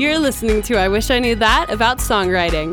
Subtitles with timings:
[0.00, 2.72] You're listening to I Wish I Knew That About Songwriting,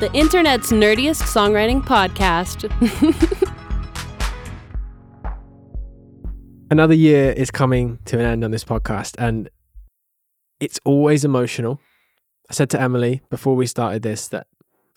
[0.00, 2.64] the internet's nerdiest songwriting podcast.
[6.70, 9.50] Another year is coming to an end on this podcast, and
[10.60, 11.78] it's always emotional.
[12.48, 14.46] I said to Emily before we started this that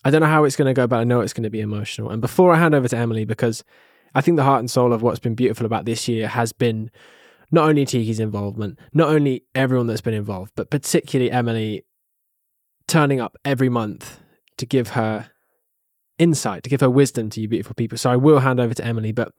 [0.06, 1.60] I don't know how it's going to go, but I know it's going to be
[1.60, 2.10] emotional.
[2.10, 3.66] And before I hand over to Emily, because
[4.14, 6.90] I think the heart and soul of what's been beautiful about this year has been
[7.52, 11.86] not only Tiki's involvement, not only everyone that's been involved, but particularly Emily
[12.88, 14.20] turning up every month
[14.58, 15.30] to give her
[16.18, 17.98] insight, to give her wisdom to you beautiful people.
[17.98, 19.32] So I will hand over to Emily, but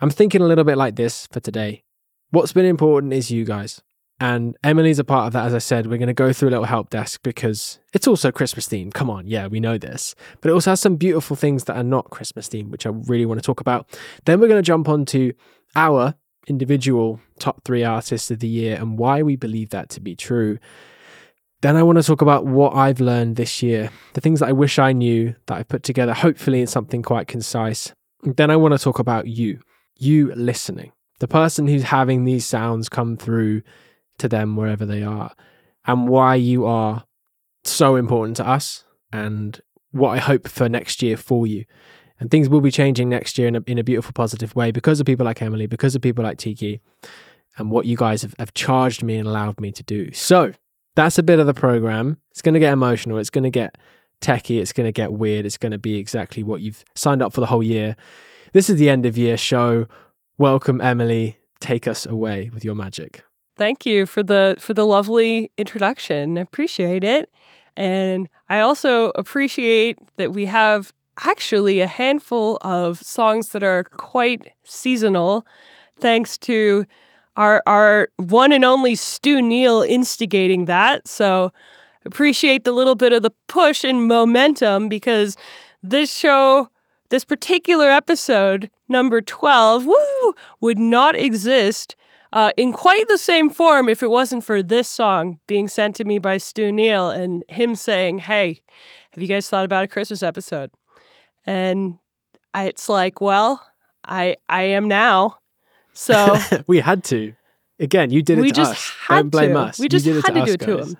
[0.00, 1.84] I'm thinking a little bit like this for today.
[2.30, 3.82] What's been important is you guys.
[4.18, 5.44] And Emily's a part of that.
[5.44, 8.32] As I said, we're going to go through a little help desk because it's also
[8.32, 8.94] Christmas themed.
[8.94, 10.14] Come on, yeah, we know this.
[10.40, 13.26] But it also has some beautiful things that are not Christmas themed, which I really
[13.26, 13.86] want to talk about.
[14.24, 15.34] Then we're going to jump on to
[15.74, 16.14] our
[16.46, 20.58] individual top three artists of the year and why we believe that to be true.
[21.62, 24.52] Then I want to talk about what I've learned this year, the things that I
[24.52, 27.92] wish I knew that I've put together, hopefully in something quite concise.
[28.22, 29.60] Then I want to talk about you,
[29.96, 33.62] you listening, the person who's having these sounds come through
[34.18, 35.32] to them wherever they are,
[35.86, 37.04] and why you are
[37.64, 39.60] so important to us and
[39.92, 41.64] what I hope for next year for you.
[42.18, 45.00] And things will be changing next year in a, in a beautiful, positive way because
[45.00, 46.80] of people like Emily, because of people like Tiki,
[47.58, 50.12] and what you guys have, have charged me and allowed me to do.
[50.12, 50.52] So
[50.94, 52.18] that's a bit of the program.
[52.30, 53.18] It's going to get emotional.
[53.18, 53.76] It's going to get
[54.20, 54.60] techie.
[54.60, 55.46] It's going to get weird.
[55.46, 57.96] It's going to be exactly what you've signed up for the whole year.
[58.52, 59.86] This is the end of year show.
[60.38, 61.38] Welcome, Emily.
[61.60, 63.24] Take us away with your magic.
[63.56, 66.36] Thank you for the for the lovely introduction.
[66.36, 67.30] I appreciate it.
[67.76, 70.92] And I also appreciate that we have
[71.24, 75.46] actually a handful of songs that are quite seasonal,
[75.98, 76.84] thanks to
[77.36, 81.06] our our one and only Stu Neil instigating that.
[81.08, 81.52] So
[82.04, 85.36] appreciate the little bit of the push and momentum because
[85.82, 86.70] this show,
[87.10, 91.96] this particular episode, number 12, woo, would not exist
[92.32, 96.04] uh, in quite the same form if it wasn't for this song being sent to
[96.04, 98.62] me by Stu Neil and him saying, Hey,
[99.12, 100.70] have you guys thought about a Christmas episode?
[101.46, 101.98] And
[102.52, 103.64] I, it's like, well,
[104.04, 105.38] I I am now.
[105.92, 106.36] So
[106.66, 107.34] we had to.
[107.78, 108.92] Again, you did it we to just us.
[109.06, 109.60] had Don't blame to.
[109.60, 109.78] us.
[109.78, 110.96] We just had to, do it to him.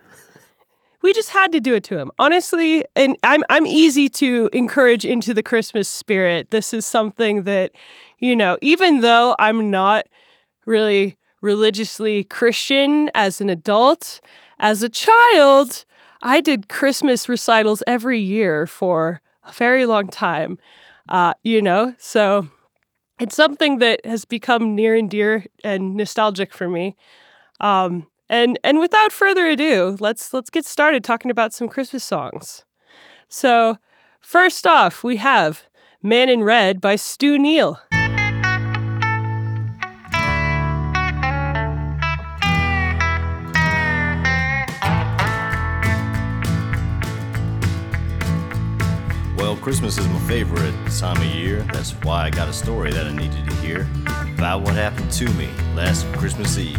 [1.03, 2.11] We just had to do it to him.
[2.19, 6.51] Honestly, and I'm I'm easy to encourage into the Christmas spirit.
[6.51, 7.73] This is something that,
[8.19, 10.07] you know, even though I'm not
[10.67, 14.21] really religiously Christian as an adult,
[14.59, 15.84] as a child,
[16.23, 20.59] I did Christmas recitals every year for a very long time.
[21.09, 22.49] Uh, you know, so
[23.21, 26.97] it's something that has become near and dear and nostalgic for me.
[27.61, 32.65] Um, and and without further ado, let's let's get started talking about some Christmas songs.
[33.29, 33.79] So,
[34.21, 35.65] first off, we have
[36.03, 37.81] "Man in Red" by Stu Neil.
[49.66, 51.62] Christmas is my favorite time of year.
[51.72, 53.88] That's why I got a story that I needed to hear
[54.37, 56.78] about what happened to me last Christmas Eve.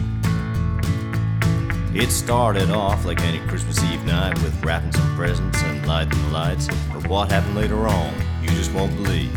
[1.93, 6.29] It started off like any Christmas Eve night with wrapping some presents and lighting the
[6.29, 6.69] lights.
[6.93, 9.33] But what happened later on, you just won't believe.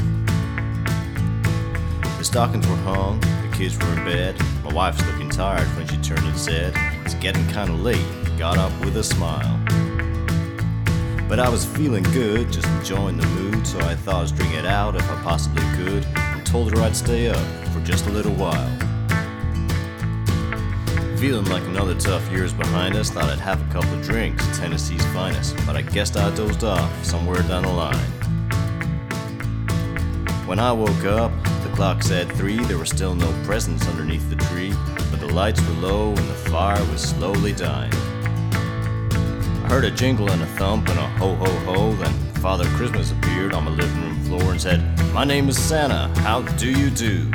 [2.18, 4.36] The stockings were hung, the kids were in bed.
[4.62, 6.72] My wife's looking tired when she turned and said,
[7.04, 8.06] It's getting kinda late.
[8.38, 9.60] Got up with a smile.
[11.30, 14.66] But I was feeling good, just enjoying the mood, so I thought I'd string it
[14.66, 18.32] out if I possibly could, and told her I'd stay up for just a little
[18.32, 18.68] while.
[21.18, 25.04] Feeling like another tough year's behind us, thought I'd have a couple of drinks, Tennessee's
[25.12, 28.10] finest, but I guessed I dozed off somewhere down the line.
[30.48, 31.30] When I woke up,
[31.62, 34.74] the clock said three, there were still no presents underneath the tree,
[35.12, 37.92] but the lights were low and the fire was slowly dying.
[39.70, 41.92] Heard a jingle and a thump and a ho ho ho.
[41.92, 42.12] Then
[42.42, 44.82] Father Christmas appeared on my living room floor and said,
[45.14, 47.30] My name is Santa, how do you do?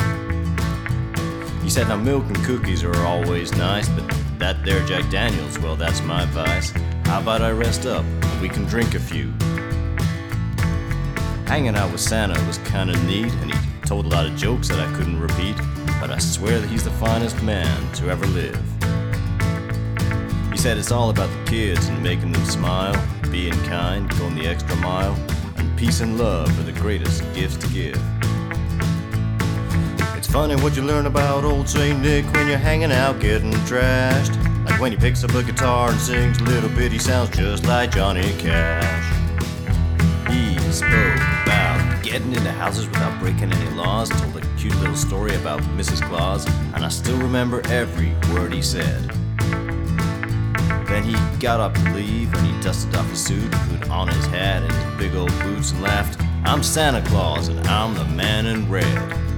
[1.64, 4.06] He said, Now milk and cookies are always nice, but
[4.38, 6.72] that there Jack Daniels, well, that's my advice.
[7.06, 9.32] How about I rest up and we can drink a few?
[11.48, 14.80] Hanging out with Santa was kinda neat, and he told a lot of jokes that
[14.86, 15.56] I couldn't repeat,
[16.02, 18.75] but I swear that he's the finest man to ever live.
[20.66, 22.96] Said it's all about the kids and making them smile,
[23.30, 25.14] being kind, going the extra mile,
[25.58, 28.02] and peace and love are the greatest gifts to give.
[30.18, 32.02] It's funny what you learn about old St.
[32.02, 34.34] Nick when you're hanging out getting trashed.
[34.66, 37.92] Like when he picks up a guitar and sings little bit, he sounds just like
[37.92, 39.06] Johnny Cash.
[40.32, 40.90] He spoke
[41.44, 46.02] about getting into houses without breaking any laws, told a cute little story about Mrs.
[46.02, 49.16] Claus, and I still remember every word he said.
[50.88, 54.26] Then he got up to leave and he dusted off his suit, put on his
[54.28, 58.46] hat and his big old boots and laughed, I'm Santa Claus and I'm the man
[58.46, 59.35] in red.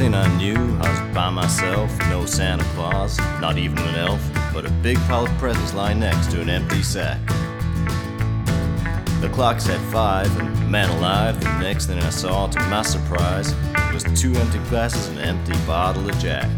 [0.00, 4.64] Thing I knew, I was by myself, no Santa Claus, not even an elf, but
[4.64, 7.18] a big pile of presents lying next to an empty sack.
[9.20, 13.54] The clock said five, and man alive, the next thing I saw, to my surprise,
[13.92, 16.48] was two empty glasses and an empty bottle of Jack.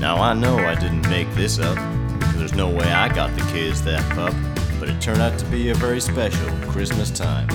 [0.00, 1.76] Now I know I didn't make this up,
[2.18, 4.34] because there's no way I got the kids that pup,
[4.80, 7.46] but it turned out to be a very special Christmas time.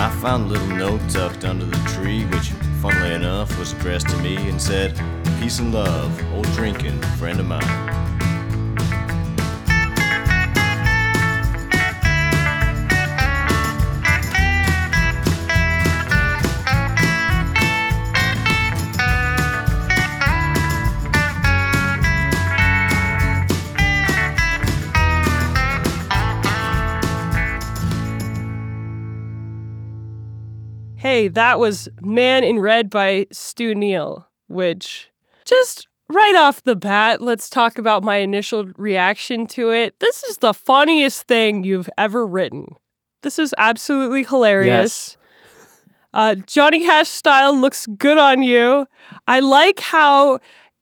[0.00, 2.50] I found a little note tucked under the tree, which,
[2.80, 4.94] funnily enough, was addressed to me and said,
[5.40, 7.87] Peace and love, old drinking friend of mine.
[31.08, 35.08] Hey, that was Man in Red by Stu Neil, which
[35.46, 39.98] just right off the bat, let's talk about my initial reaction to it.
[40.00, 42.74] This is the funniest thing you've ever written.
[43.22, 45.16] This is absolutely hilarious.
[46.12, 48.86] Uh, Johnny Cash style looks good on you.
[49.26, 50.40] I like how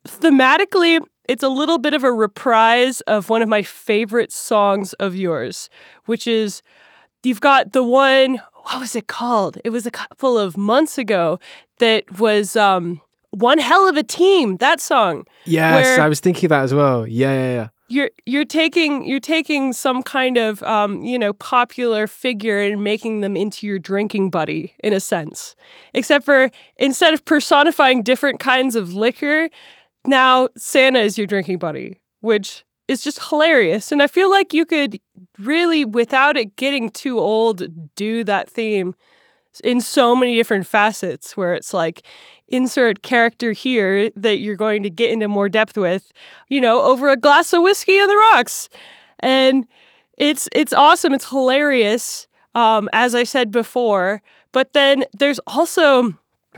[0.09, 0.99] thematically
[1.29, 5.71] it's a little bit of a reprise of one of my favorite songs of yours,
[6.07, 6.63] which is
[7.23, 9.59] you've got the one what was it called?
[9.65, 11.39] It was a couple of months ago
[11.79, 15.27] that was um one hell of a team, that song.
[15.45, 17.07] Yes, I was thinking that as well.
[17.07, 17.69] Yeah, yeah, yeah.
[17.89, 23.21] You're you're taking you're taking some kind of um, you know, popular figure and making
[23.21, 25.55] them into your drinking buddy in a sense.
[25.95, 29.49] Except for instead of personifying different kinds of liquor,
[30.05, 33.93] now Santa is your drinking buddy, which is just hilarious.
[33.93, 35.01] And I feel like you could
[35.39, 38.95] really, without it getting too old, do that theme
[39.65, 42.03] in so many different facets where it's like
[42.49, 46.13] insert character here that you're going to get into more depth with,
[46.49, 48.69] you know, over a glass of whiskey on the rocks.
[49.21, 49.67] And
[50.19, 51.15] it's it's awesome.
[51.15, 52.27] It's hilarious.
[52.55, 54.23] Um, as I said before.
[54.51, 56.15] But then there's also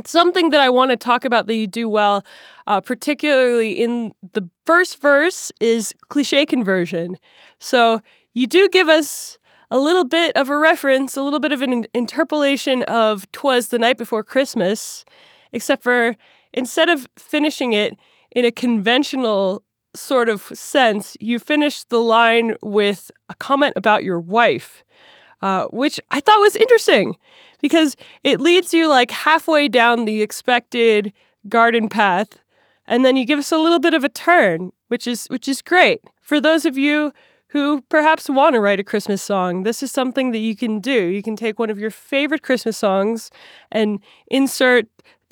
[0.06, 2.24] something that I want to talk about that you do well,
[2.68, 7.16] uh, particularly in the first verse, is cliche conversion.
[7.58, 8.02] So
[8.34, 9.38] you do give us
[9.70, 13.78] a little bit of a reference, a little bit of an interpolation of "Twas the
[13.78, 15.06] Night Before Christmas,"
[15.52, 16.14] except for
[16.52, 17.96] instead of finishing it
[18.32, 19.62] in a conventional
[19.96, 24.84] sort of sense, you finish the line with a comment about your wife,
[25.40, 27.16] uh, which I thought was interesting
[27.62, 31.14] because it leads you like halfway down the expected
[31.48, 32.38] garden path
[32.88, 35.62] and then you give us a little bit of a turn which is which is
[35.62, 36.00] great.
[36.20, 37.12] For those of you
[37.48, 41.06] who perhaps want to write a christmas song this is something that you can do.
[41.06, 43.30] You can take one of your favorite christmas songs
[43.70, 44.86] and insert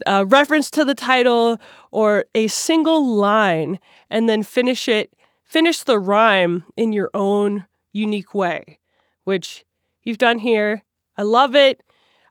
[0.06, 1.58] a reference to the title
[1.90, 8.34] or a single line and then finish it finish the rhyme in your own unique
[8.34, 8.78] way
[9.24, 9.64] which
[10.04, 10.84] you've done here.
[11.18, 11.82] I love it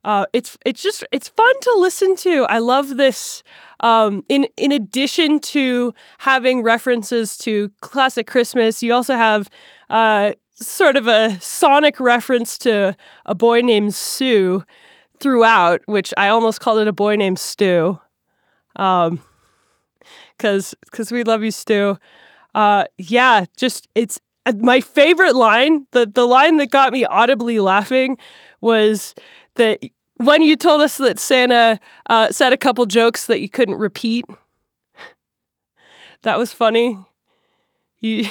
[0.06, 2.46] uh, it's it's just it's fun to listen to.
[2.48, 3.42] I love this.
[3.80, 9.50] Um, in in addition to having references to classic Christmas, you also have
[9.90, 12.96] uh, sort of a sonic reference to
[13.26, 14.64] a boy named Sue
[15.20, 18.00] throughout, which I almost called it a boy named Stu,
[18.76, 19.20] um,
[20.38, 21.98] because because we love you, Stu.
[22.54, 25.88] Uh, yeah, just it's uh, my favorite line.
[25.94, 28.20] The the line that got me audibly laughing
[28.62, 29.16] was
[29.56, 29.80] that
[30.18, 34.26] when you told us that Santa uh, said a couple jokes that you couldn't repeat.
[36.24, 36.98] That was funny.
[38.00, 38.28] You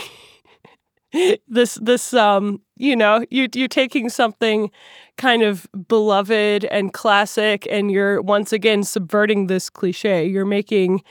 [1.49, 4.71] this this um you know you you're taking something
[5.17, 10.27] kind of beloved and classic and you're once again subverting this cliche.
[10.27, 11.03] You're making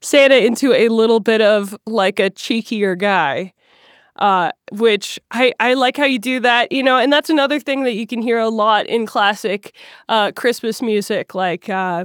[0.00, 3.52] Santa into a little bit of like a cheekier guy.
[4.16, 7.84] Uh, which I, I like how you do that, you know, and that's another thing
[7.84, 9.74] that you can hear a lot in classic
[10.08, 12.04] uh, Christmas music, like uh,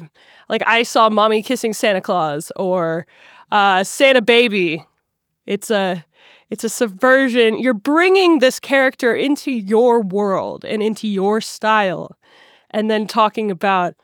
[0.49, 3.05] like I saw mommy kissing Santa Claus or
[3.51, 4.83] uh, Santa Baby.
[5.45, 6.05] It's a
[6.49, 7.59] it's a subversion.
[7.59, 12.17] You're bringing this character into your world and into your style,
[12.71, 13.95] and then talking about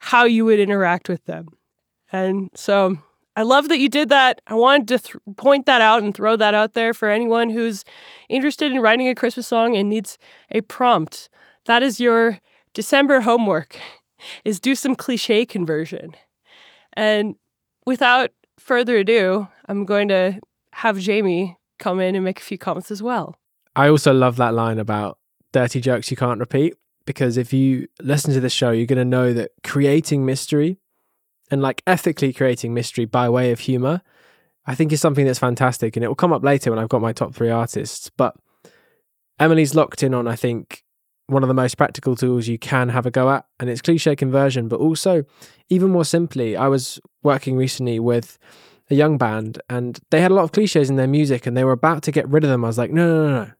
[0.00, 1.46] how you would interact with them.
[2.10, 2.98] And so
[3.34, 4.40] I love that you did that.
[4.46, 7.84] I wanted to th- point that out and throw that out there for anyone who's
[8.28, 10.18] interested in writing a Christmas song and needs
[10.50, 11.28] a prompt.
[11.64, 12.40] That is your
[12.74, 13.78] December homework
[14.44, 16.14] is do some cliche conversion.
[16.94, 17.36] And
[17.86, 20.38] without further ado, I'm going to
[20.74, 23.36] have Jamie come in and make a few comments as well.
[23.74, 25.18] I also love that line about
[25.52, 26.74] dirty jokes you can't repeat
[27.06, 30.78] because if you listen to this show, you're going to know that creating mystery
[31.52, 34.00] and like ethically creating mystery by way of humor,
[34.66, 35.94] I think is something that's fantastic.
[35.96, 38.10] And it will come up later when I've got my top three artists.
[38.16, 38.34] But
[39.38, 40.82] Emily's locked in on, I think,
[41.26, 44.16] one of the most practical tools you can have a go at, and it's cliche
[44.16, 44.66] conversion.
[44.66, 45.24] But also,
[45.68, 48.38] even more simply, I was working recently with
[48.90, 51.64] a young band and they had a lot of cliches in their music and they
[51.64, 52.64] were about to get rid of them.
[52.64, 53.50] I was like, no, no, no, no.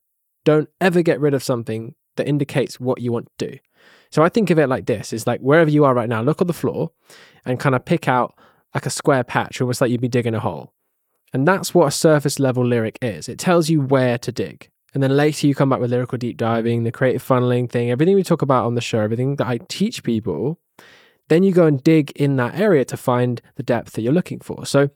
[0.44, 3.58] Don't ever get rid of something that indicates what you want to do.
[4.12, 6.40] So I think of it like this is like wherever you are right now, look
[6.42, 6.90] on the floor
[7.46, 8.34] and kind of pick out
[8.74, 10.74] like a square patch, almost like you'd be digging a hole.
[11.32, 13.28] And that's what a surface level lyric is.
[13.28, 14.68] It tells you where to dig.
[14.92, 18.14] And then later you come back with lyrical deep diving, the creative funneling thing, everything
[18.14, 20.60] we talk about on the show, everything that I teach people.
[21.28, 24.40] Then you go and dig in that area to find the depth that you're looking
[24.40, 24.66] for.
[24.66, 24.90] So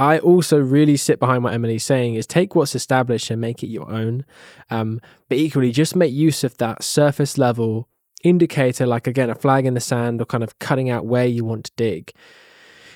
[0.00, 3.68] I also really sit behind what Emily's saying is take what's established and make it
[3.68, 4.24] your own.
[4.68, 7.86] Um, but equally, just make use of that surface level
[8.22, 11.44] indicator, like again, a flag in the sand or kind of cutting out where you
[11.44, 12.12] want to dig.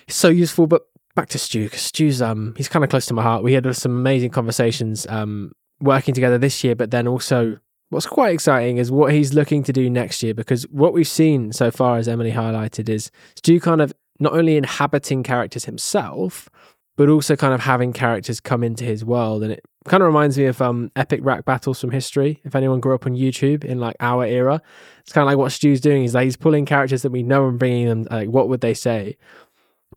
[0.07, 0.67] It's so useful.
[0.67, 0.83] But
[1.15, 3.43] back to Stu, because Stu's um he's kind of close to my heart.
[3.43, 7.59] We had some amazing conversations um working together this year, but then also
[7.91, 11.53] what's quite exciting is what he's looking to do next year because what we've seen
[11.53, 16.49] so far, as Emily highlighted, is Stu kind of not only inhabiting characters himself,
[16.97, 19.43] but also kind of having characters come into his world.
[19.43, 22.41] And it kind of reminds me of um, epic rap battles from history.
[22.45, 24.63] If anyone grew up on YouTube in like our era,
[25.01, 26.03] it's kind of like what Stu's doing.
[26.03, 28.07] He's like he's pulling characters that we know and bringing them.
[28.11, 29.17] Like, what would they say?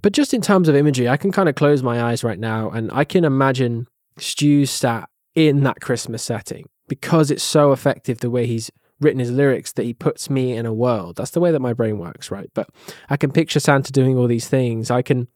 [0.02, 2.70] But just in terms of imagery, I can kind of close my eyes right now,
[2.70, 8.30] and I can imagine Stu sat in that Christmas setting because it's so effective the
[8.30, 11.16] way he's written his lyrics that he puts me in a world.
[11.16, 12.50] That's the way that my brain works, right?
[12.54, 12.70] But
[13.10, 14.90] I can picture Santa doing all these things.
[14.90, 15.28] I can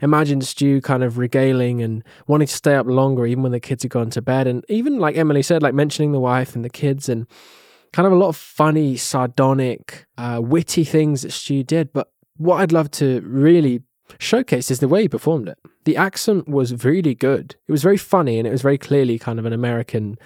[0.00, 3.82] imagine Stu kind of regaling and wanting to stay up longer, even when the kids
[3.82, 4.46] had gone to bed.
[4.46, 7.26] And even like Emily said, like mentioning the wife and the kids and
[7.92, 11.92] kind of a lot of funny, sardonic, uh, witty things that Stu did.
[11.92, 13.82] But what I'd love to really
[14.18, 15.58] showcase is the way he performed it.
[15.84, 17.56] The accent was really good.
[17.68, 20.16] It was very funny and it was very clearly kind of an American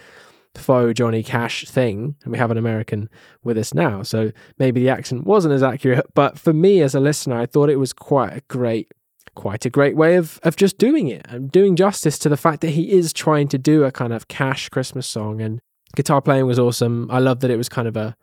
[0.55, 3.09] faux Johnny Cash thing, and we have an American
[3.45, 4.03] with us now.
[4.03, 7.71] So maybe the accent wasn't as accurate, but for me as a listener, I thought
[7.71, 8.93] it was quite a great
[9.39, 12.61] quite a great way of of just doing it and doing justice to the fact
[12.61, 15.61] that he is trying to do a kind of cash Christmas song and
[15.95, 17.09] guitar playing was awesome.
[17.11, 18.17] I love that it was kind of a,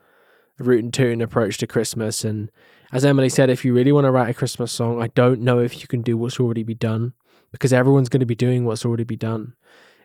[0.58, 2.50] root and tune approach to Christmas and
[2.92, 5.60] as Emily said, if you really want to write a Christmas song, I don't know
[5.60, 7.14] if you can do what's already be done
[7.52, 9.54] because everyone's going to be doing what's already be done.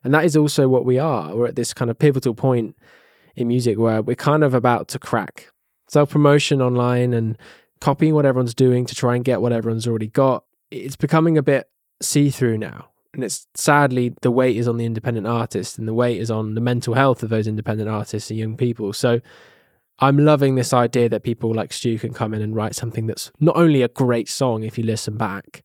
[0.02, 1.36] And that is also what we are.
[1.36, 2.76] We're at this kind of pivotal point
[3.36, 5.52] in music where we're kind of about to crack
[5.88, 7.38] self promotion online and
[7.80, 10.44] copying what everyone's doing to try and get what everyone's already got.
[10.70, 11.68] It's becoming a bit
[12.00, 12.88] see through now.
[13.12, 16.54] And it's sadly the weight is on the independent artist and the weight is on
[16.54, 18.92] the mental health of those independent artists and young people.
[18.92, 19.20] So
[19.98, 23.30] I'm loving this idea that people like Stu can come in and write something that's
[23.40, 25.62] not only a great song if you listen back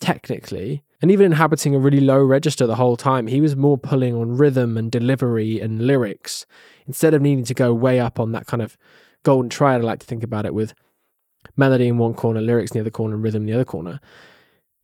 [0.00, 4.14] technically, and even inhabiting a really low register the whole time, he was more pulling
[4.14, 6.46] on rhythm and delivery and lyrics
[6.86, 8.76] instead of needing to go way up on that kind of
[9.24, 9.80] golden triad.
[9.80, 10.74] I like to think about it with
[11.56, 14.00] melody in one corner, lyrics in the other corner, and rhythm in the other corner.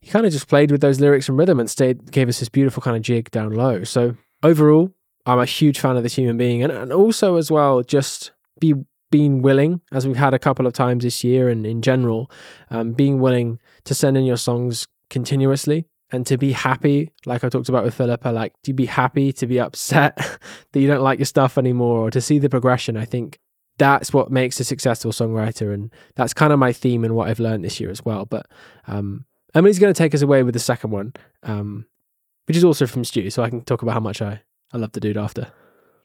[0.01, 2.49] He kind of just played with those lyrics and rhythm and stayed, gave us this
[2.49, 3.83] beautiful kind of jig down low.
[3.83, 4.91] So overall,
[5.25, 8.73] I'm a huge fan of this human being, and, and also as well, just be
[9.11, 12.31] being willing, as we've had a couple of times this year, and in general,
[12.69, 17.49] um, being willing to send in your songs continuously and to be happy, like I
[17.49, 20.15] talked about with Philippa, like to be happy, to be upset
[20.71, 22.97] that you don't like your stuff anymore, or to see the progression.
[22.97, 23.39] I think
[23.77, 27.39] that's what makes a successful songwriter, and that's kind of my theme and what I've
[27.39, 28.25] learned this year as well.
[28.25, 28.47] But
[28.87, 29.25] um,
[29.55, 31.13] Emily's going to take us away with the second one,
[31.43, 31.85] um,
[32.45, 34.41] which is also from Stu, so I can talk about how much I
[34.71, 35.51] I love the dude after.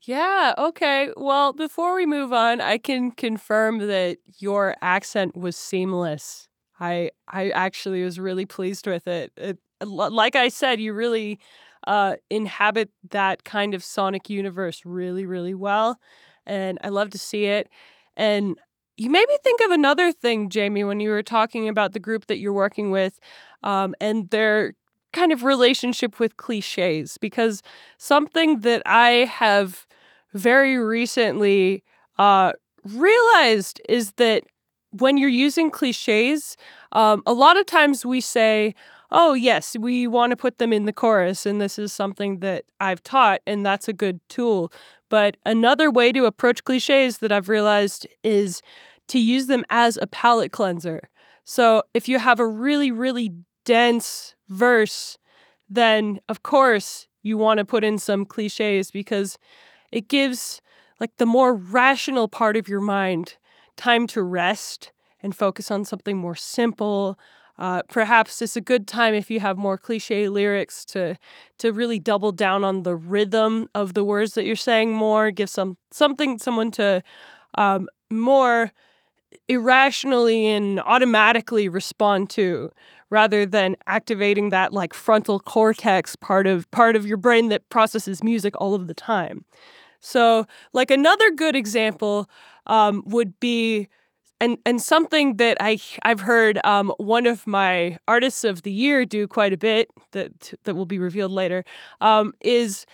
[0.02, 1.10] Yeah, okay.
[1.16, 6.48] Well, before we move on, I can confirm that your accent was seamless.
[6.78, 9.32] I I actually was really pleased with it.
[9.36, 11.38] it like I said, you really
[11.86, 15.98] uh, inhabit that kind of sonic universe really, really well.
[16.46, 17.68] And I love to see it.
[18.16, 18.58] And
[18.96, 22.26] you made me think of another thing, Jamie, when you were talking about the group
[22.26, 23.18] that you're working with
[23.62, 24.74] um, and their
[25.12, 27.62] kind of relationship with cliches, because
[27.98, 29.86] something that I have
[30.32, 31.82] very recently
[32.18, 32.52] uh,
[32.84, 34.44] realized is that
[34.90, 36.56] when you're using cliches,
[36.92, 38.74] um, a lot of times we say,
[39.10, 42.64] oh, yes, we want to put them in the chorus, and this is something that
[42.80, 44.72] I've taught, and that's a good tool.
[45.14, 48.62] But another way to approach cliches that I've realized is
[49.06, 51.08] to use them as a palate cleanser.
[51.44, 53.32] So if you have a really, really
[53.64, 55.16] dense verse,
[55.70, 59.38] then of course you want to put in some cliches because
[59.92, 60.60] it gives
[60.98, 63.36] like the more rational part of your mind
[63.76, 64.90] time to rest
[65.22, 67.16] and focus on something more simple.
[67.58, 71.16] Uh, perhaps it's a good time if you have more cliche lyrics to
[71.58, 75.30] to really double down on the rhythm of the words that you're saying more.
[75.30, 77.02] Give some something someone to
[77.56, 78.72] um, more
[79.48, 82.70] irrationally and automatically respond to
[83.10, 88.22] rather than activating that like frontal cortex part of part of your brain that processes
[88.24, 89.44] music all of the time
[90.00, 92.28] so like another good example
[92.66, 93.88] um, would be
[94.40, 99.04] and and something that I I've heard um, one of my artists of the year
[99.04, 101.64] do quite a bit that that will be revealed later
[102.00, 102.86] um, is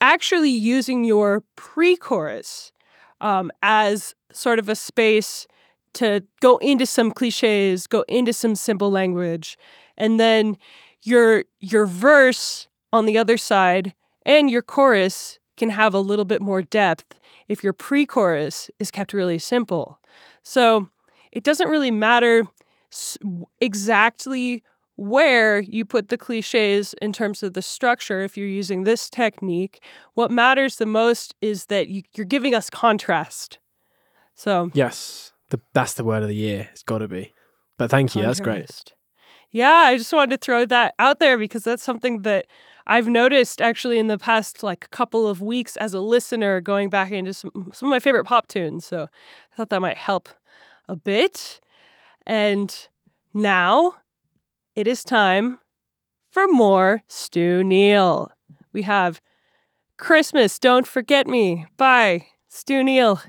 [0.00, 2.72] actually using your pre-chorus
[3.20, 5.46] um, as sort of a space
[5.92, 9.58] to go into some cliches, go into some simple language,
[9.96, 10.56] and then
[11.02, 13.94] your your verse on the other side
[14.26, 17.18] and your chorus can have a little bit more depth
[17.48, 19.98] if your pre-chorus is kept really simple.
[20.42, 20.88] So,
[21.32, 22.44] it doesn't really matter
[23.60, 24.62] exactly
[24.96, 29.82] where you put the cliches in terms of the structure if you're using this technique.
[30.12, 33.58] What matters the most is that you, are giving us contrast.
[34.34, 36.68] So, yes, the that's the word of the year.
[36.72, 37.32] It's got to be.
[37.78, 38.22] But thank you.
[38.22, 38.92] That's great.
[39.50, 42.46] Yeah, I just wanted to throw that out there because that's something that
[42.86, 47.10] I've noticed actually in the past like couple of weeks as a listener going back
[47.10, 48.84] into some some of my favorite pop tunes.
[48.84, 50.28] So I thought that might help
[50.90, 51.60] a bit.
[52.26, 52.74] And
[53.32, 53.94] now
[54.74, 55.58] it is time
[56.30, 58.30] for more Stu Neil.
[58.72, 59.20] We have
[59.96, 63.20] Christmas, Don't Forget Me by Stu Neil.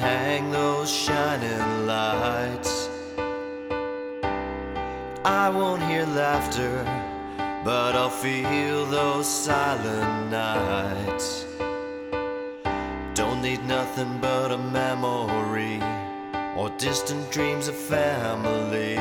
[0.00, 2.88] Hang those shining lights.
[5.24, 6.84] I won't hear laughter,
[7.64, 11.44] but I'll feel those silent nights.
[13.14, 15.82] Don't need nothing but a memory
[16.56, 18.96] or distant dreams of family.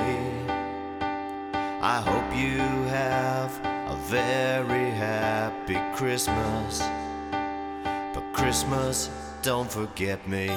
[1.82, 2.60] I hope you
[2.90, 6.82] have a very happy Christmas.
[8.14, 9.10] But Christmas,
[9.41, 10.49] don't forget me.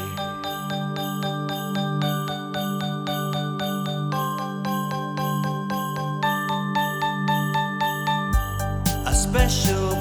[9.07, 9.92] A special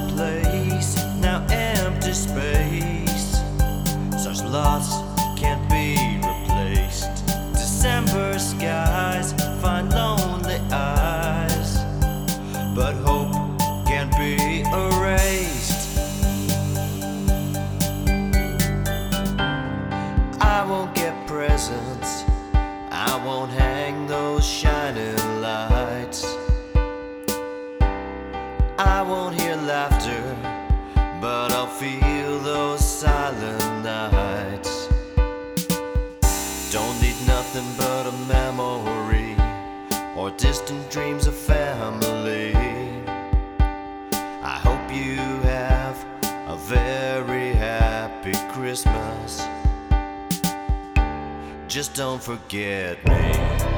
[51.94, 53.71] don't forget me.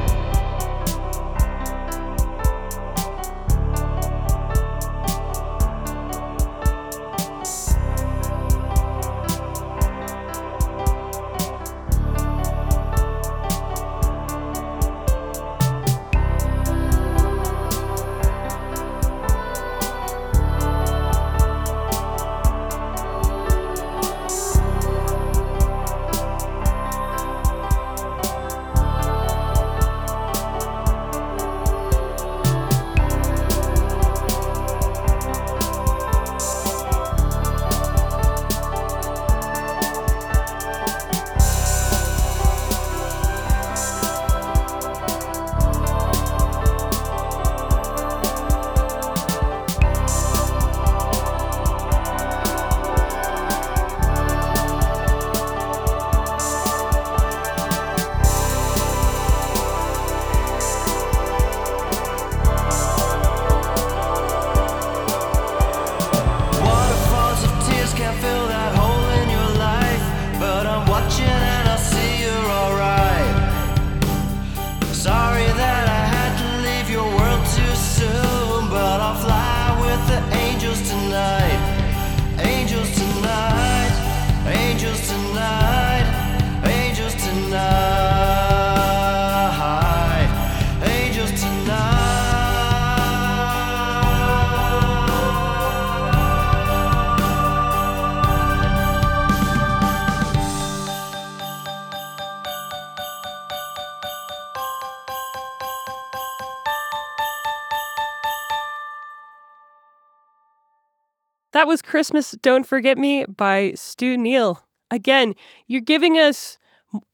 [111.64, 114.62] That was Christmas Don't Forget Me by Stu Neil.
[114.90, 115.34] Again,
[115.66, 116.58] you're giving us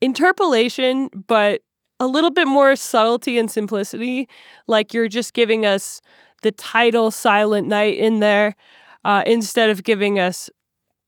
[0.01, 1.63] interpolation, but
[2.01, 4.29] a little bit more subtlety and simplicity.
[4.67, 6.01] Like you're just giving us
[6.43, 8.57] the title Silent Night in there
[9.05, 10.51] uh, instead of giving us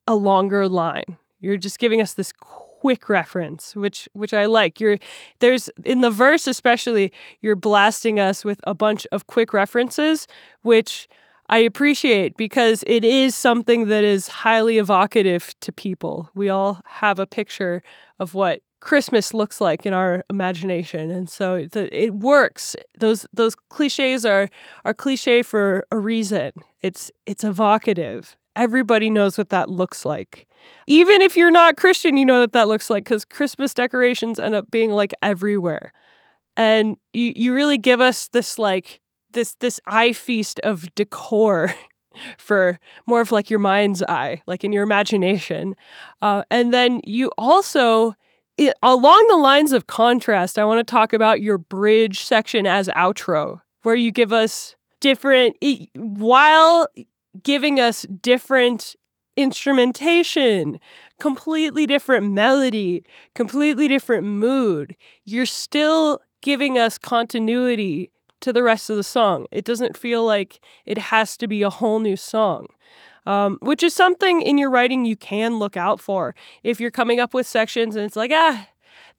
[0.06, 1.18] a longer line.
[1.40, 4.78] You're just giving us this quick reference, which which I like.
[4.78, 4.98] You're
[5.40, 10.28] there's in the verse especially, you're blasting us with a bunch of quick references,
[10.60, 11.08] which
[11.52, 16.30] I appreciate because it is something that is highly evocative to people.
[16.34, 17.82] We all have a picture
[18.18, 22.74] of what Christmas looks like in our imagination, and so the, it works.
[22.98, 24.48] Those those cliches are
[24.86, 26.52] are cliche for a reason.
[26.80, 28.34] It's it's evocative.
[28.56, 30.48] Everybody knows what that looks like.
[30.86, 34.54] Even if you're not Christian, you know what that looks like because Christmas decorations end
[34.54, 35.92] up being like everywhere,
[36.56, 39.01] and you you really give us this like
[39.32, 41.74] this this eye feast of decor
[42.38, 45.74] for more of like your mind's eye, like in your imagination,
[46.20, 48.14] uh, and then you also
[48.58, 52.88] it, along the lines of contrast, I want to talk about your bridge section as
[52.88, 55.56] outro, where you give us different,
[55.94, 56.86] while
[57.42, 58.94] giving us different
[59.36, 60.78] instrumentation,
[61.18, 64.94] completely different melody, completely different mood.
[65.24, 68.10] You're still giving us continuity
[68.42, 69.46] to the rest of the song.
[69.50, 72.68] It doesn't feel like it has to be a whole new song
[73.26, 76.34] um, which is something in your writing you can look out for.
[76.62, 78.68] If you're coming up with sections and it's like, ah,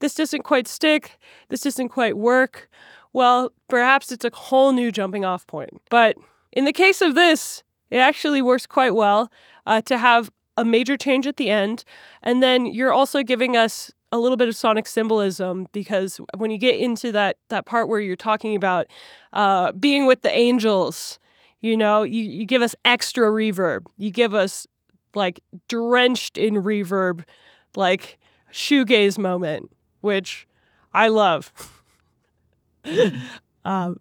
[0.00, 2.68] this doesn't quite stick, this doesn't quite work,
[3.12, 5.80] well, perhaps it's a whole new jumping off point.
[5.88, 6.16] But
[6.52, 9.30] in the case of this, it actually works quite well
[9.66, 11.84] uh, to have a major change at the end.
[12.22, 16.58] And then you're also giving us a little bit of sonic symbolism because when you
[16.58, 18.86] get into that that part where you're talking about
[19.32, 21.18] uh, being with the angels
[21.64, 23.86] you know, you, you give us extra reverb.
[23.96, 24.66] You give us
[25.14, 27.24] like drenched in reverb,
[27.74, 28.18] like
[28.52, 29.70] shoegaze moment,
[30.02, 30.46] which
[30.92, 31.54] I love.
[33.64, 33.98] um,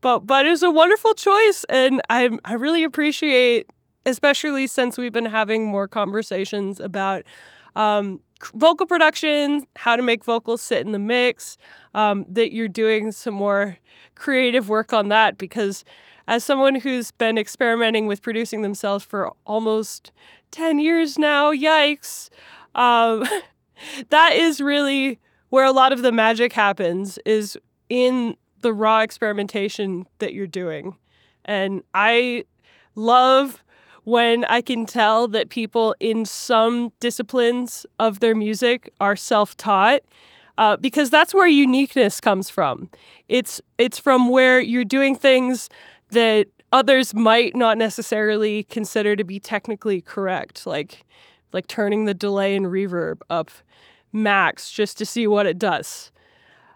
[0.00, 3.68] but but it's a wonderful choice, and I I really appreciate,
[4.06, 7.24] especially since we've been having more conversations about
[7.76, 8.20] um,
[8.54, 11.56] vocal production, how to make vocals sit in the mix,
[11.94, 13.78] um, that you're doing some more
[14.14, 15.84] creative work on that because
[16.28, 20.12] as someone who's been experimenting with producing themselves for almost
[20.52, 22.30] 10 years now, yikes,
[22.74, 23.24] um,
[24.10, 27.58] that is really where a lot of the magic happens is
[27.88, 30.96] in the raw experimentation that you're doing.
[31.44, 32.44] And I
[32.94, 33.62] love
[34.04, 40.02] when I can tell that people in some disciplines of their music are self taught.
[40.58, 42.90] Uh, because that's where uniqueness comes from.
[43.28, 45.70] It's it's from where you're doing things
[46.10, 51.04] that others might not necessarily consider to be technically correct, like
[51.52, 53.50] like turning the delay and reverb up
[54.12, 56.12] max just to see what it does.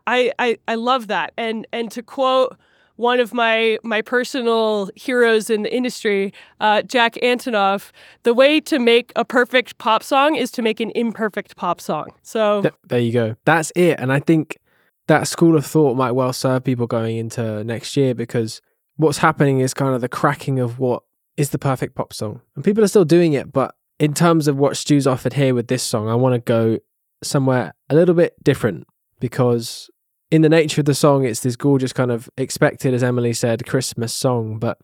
[0.07, 1.33] I, I, I love that.
[1.37, 2.57] And and to quote
[2.97, 7.93] one of my my personal heroes in the industry, uh, Jack Antonoff,
[8.25, 12.09] the way to make a perfect pop song is to make an imperfect pop song.
[12.23, 13.37] So Th- there you go.
[13.45, 14.01] That's it.
[14.01, 14.59] And I think
[15.07, 18.61] that school of thought might well serve people going into next year because
[18.97, 21.03] what's happening is kind of the cracking of what
[21.37, 22.41] is the perfect pop song.
[22.55, 25.69] And people are still doing it, but in terms of what Stu's offered here with
[25.69, 26.79] this song, I want to go
[27.23, 28.87] somewhere a little bit different
[29.21, 29.91] because
[30.31, 33.67] in the nature of the song, it's this gorgeous kind of expected, as Emily said,
[33.67, 34.59] Christmas song.
[34.59, 34.79] But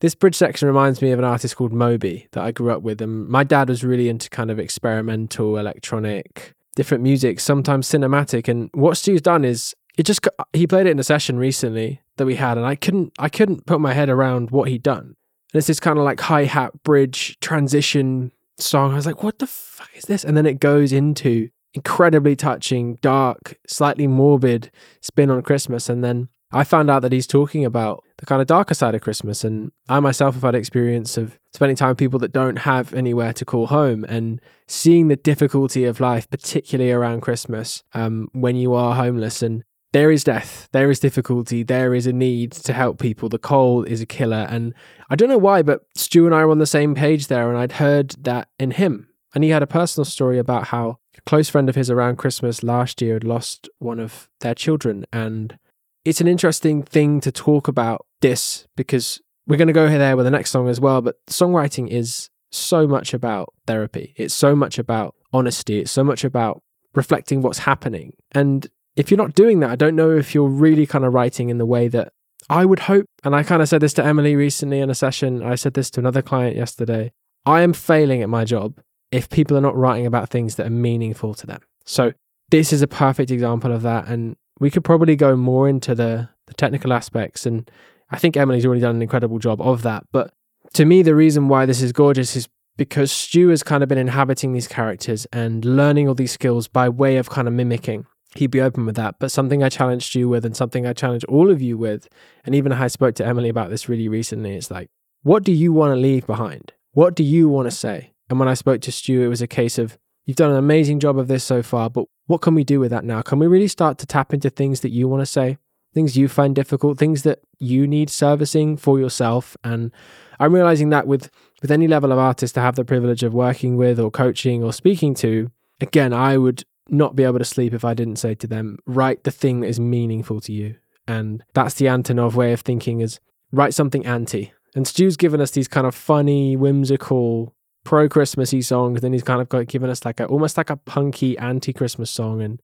[0.00, 3.00] this bridge section reminds me of an artist called Moby that I grew up with.
[3.00, 8.48] And my dad was really into kind of experimental, electronic, different music, sometimes cinematic.
[8.48, 12.26] And what Stu's done is it just he played it in a session recently that
[12.26, 15.16] we had, and I couldn't I couldn't put my head around what he'd done.
[15.52, 18.92] And it's this kind of like hi hat bridge transition song.
[18.92, 20.24] I was like, what the fuck is this?
[20.24, 25.88] And then it goes into incredibly touching, dark, slightly morbid spin on Christmas.
[25.88, 29.02] And then I found out that he's talking about the kind of darker side of
[29.02, 29.44] Christmas.
[29.44, 33.32] And I myself have had experience of spending time with people that don't have anywhere
[33.34, 38.74] to call home and seeing the difficulty of life, particularly around Christmas, um, when you
[38.74, 39.42] are homeless.
[39.42, 43.28] And there is death, there is difficulty, there is a need to help people.
[43.28, 44.46] The cold is a killer.
[44.48, 44.72] And
[45.08, 47.58] I don't know why, but Stu and I were on the same page there, and
[47.58, 49.08] I'd heard that in him.
[49.34, 52.62] And he had a personal story about how a close friend of his around Christmas
[52.62, 55.04] last year had lost one of their children.
[55.12, 55.58] And
[56.04, 60.26] it's an interesting thing to talk about this because we're going to go there with
[60.26, 61.02] the next song as well.
[61.02, 66.24] But songwriting is so much about therapy, it's so much about honesty, it's so much
[66.24, 66.62] about
[66.94, 68.14] reflecting what's happening.
[68.32, 71.48] And if you're not doing that, I don't know if you're really kind of writing
[71.48, 72.12] in the way that
[72.48, 73.06] I would hope.
[73.22, 75.42] And I kind of said this to Emily recently in a session.
[75.42, 77.12] I said this to another client yesterday.
[77.46, 78.80] I am failing at my job
[79.12, 81.60] if people are not writing about things that are meaningful to them.
[81.84, 82.12] So
[82.50, 84.08] this is a perfect example of that.
[84.08, 87.46] And we could probably go more into the, the technical aspects.
[87.46, 87.70] And
[88.10, 90.04] I think Emily's already done an incredible job of that.
[90.12, 90.32] But
[90.74, 93.98] to me, the reason why this is gorgeous is because Stu has kind of been
[93.98, 98.06] inhabiting these characters and learning all these skills by way of kind of mimicking.
[98.36, 99.16] He'd be open with that.
[99.18, 102.08] But something I challenged Stu with and something I challenge all of you with,
[102.44, 104.88] and even I spoke to Emily about this really recently, is like,
[105.22, 106.72] what do you want to leave behind?
[106.92, 108.12] What do you want to say?
[108.30, 111.00] And when I spoke to Stu, it was a case of, you've done an amazing
[111.00, 113.20] job of this so far, but what can we do with that now?
[113.20, 115.58] Can we really start to tap into things that you want to say,
[115.92, 119.56] things you find difficult, things that you need servicing for yourself?
[119.64, 119.90] And
[120.38, 123.76] I'm realizing that with with any level of artist to have the privilege of working
[123.76, 127.84] with or coaching or speaking to, again, I would not be able to sleep if
[127.84, 130.76] I didn't say to them, write the thing that is meaningful to you.
[131.06, 133.20] And that's the Antonoff way of thinking is
[133.52, 134.52] write something anti.
[134.74, 139.00] And Stu's given us these kind of funny, whimsical, pro Christmassy songs.
[139.00, 142.10] Then he's kind of got given us like a almost like a punky anti Christmas
[142.10, 142.42] song.
[142.42, 142.60] And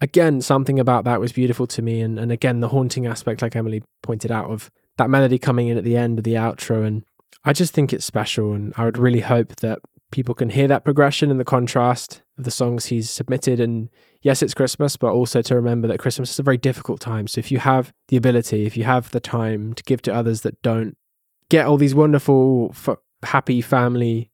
[0.00, 2.00] again, something about that was beautiful to me.
[2.00, 5.78] And and again, the haunting aspect, like Emily pointed out, of that melody coming in
[5.78, 6.84] at the end of the outro.
[6.84, 7.04] And
[7.44, 8.52] I just think it's special.
[8.52, 12.44] And I would really hope that people can hear that progression and the contrast of
[12.44, 13.58] the songs he's submitted.
[13.58, 13.88] And
[14.20, 17.26] yes, it's Christmas, but also to remember that Christmas is a very difficult time.
[17.26, 20.42] So if you have the ability, if you have the time to give to others
[20.42, 20.96] that don't,
[21.48, 24.30] get all these wonderful, f- happy family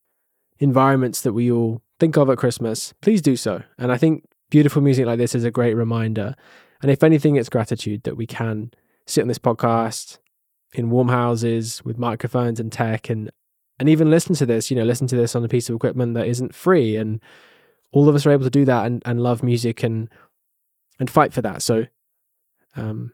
[0.59, 3.63] environments that we all think of at Christmas, please do so.
[3.79, 6.35] And I think beautiful music like this is a great reminder.
[6.83, 8.71] And if anything, it's gratitude that we can
[9.07, 10.19] sit on this podcast
[10.75, 13.31] in warm houses with microphones and tech and
[13.81, 16.15] and even listen to this, you know, listen to this on a piece of equipment
[16.15, 16.97] that isn't free.
[16.97, 17.21] And
[17.93, 20.09] all of us are able to do that and, and love music and
[20.99, 21.63] and fight for that.
[21.63, 21.87] So
[22.77, 23.13] um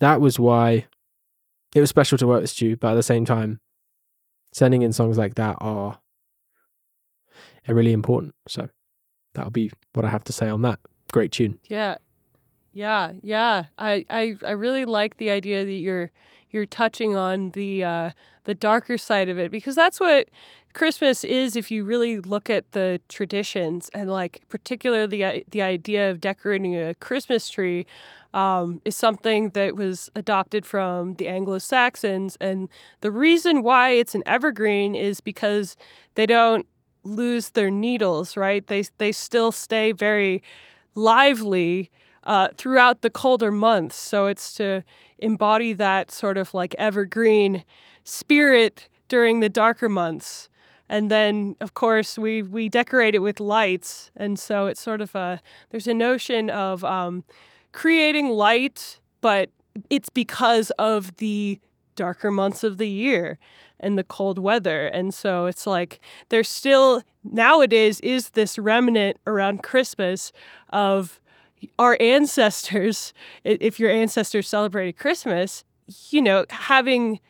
[0.00, 0.86] that was why
[1.74, 3.60] it was special to work with Stu, but at the same time,
[4.52, 5.98] sending in songs like that are
[7.68, 8.34] are really important.
[8.48, 8.68] So
[9.34, 10.80] that'll be what I have to say on that.
[11.12, 11.58] Great tune.
[11.68, 11.96] Yeah.
[12.72, 13.66] Yeah, yeah.
[13.78, 16.10] I, I, I really like the idea that you're
[16.50, 18.10] you're touching on the uh,
[18.44, 20.28] the darker side of it because that's what
[20.72, 26.10] Christmas is if you really look at the traditions and like particularly the the idea
[26.10, 27.86] of decorating a Christmas tree
[28.34, 32.68] um, is something that was adopted from the Anglo Saxons and
[33.00, 35.76] the reason why it's an evergreen is because
[36.14, 36.66] they don't
[37.04, 38.66] lose their needles right?
[38.66, 40.42] They they still stay very
[40.94, 41.90] lively
[42.24, 43.96] uh, throughout the colder months.
[43.96, 44.82] So it's to
[45.18, 47.64] embody that sort of like evergreen
[48.04, 50.48] spirit during the darker months.
[50.88, 54.10] And then of course we we decorate it with lights.
[54.16, 55.40] And so it's sort of a
[55.70, 57.24] there's a notion of um,
[57.72, 59.48] creating light but
[59.90, 61.58] it's because of the
[61.94, 63.38] darker months of the year
[63.80, 69.62] and the cold weather and so it's like there's still nowadays is this remnant around
[69.62, 70.32] christmas
[70.70, 71.20] of
[71.78, 73.12] our ancestors
[73.44, 75.64] if your ancestors celebrated christmas
[76.10, 77.20] you know having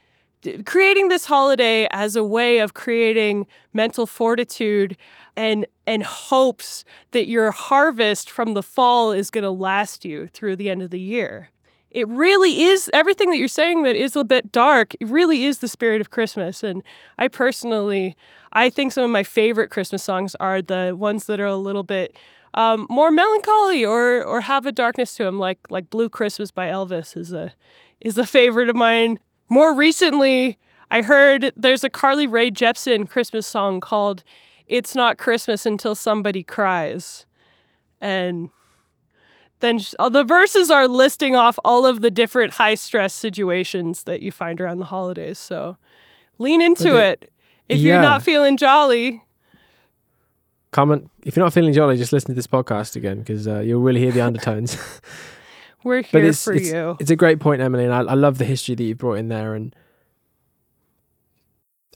[0.64, 4.96] creating this holiday as a way of creating mental fortitude
[5.36, 10.56] and and hopes that your harvest from the fall is going to last you through
[10.56, 11.50] the end of the year.
[11.94, 14.94] It really is everything that you're saying that is a bit dark.
[15.00, 16.82] It really is the spirit of Christmas and
[17.18, 18.16] I personally
[18.52, 21.82] I think some of my favorite Christmas songs are the ones that are a little
[21.82, 22.16] bit
[22.54, 26.68] um, more melancholy or or have a darkness to them like like Blue Christmas by
[26.68, 27.54] Elvis is a
[28.00, 30.58] is a favorite of mine more recently,
[30.90, 34.24] I heard there's a Carly Rae Jepsen Christmas song called
[34.66, 37.26] It's Not Christmas Until Somebody Cries.
[38.00, 38.50] And
[39.60, 44.20] then uh, the verses are listing off all of the different high stress situations that
[44.20, 45.38] you find around the holidays.
[45.38, 45.76] So
[46.38, 47.10] lean into Okay.
[47.10, 47.32] it.
[47.68, 47.92] If Yeah.
[47.94, 49.22] you're not feeling jolly,
[50.72, 53.80] Comment if you're not feeling jolly, just listen to this podcast again because uh, you'll
[53.80, 54.76] really hear the undertones.
[55.84, 56.96] we're but here it's for it's, you.
[56.98, 59.28] it's a great point, Emily, and I, I love the history that you brought in
[59.28, 59.54] there.
[59.54, 59.74] And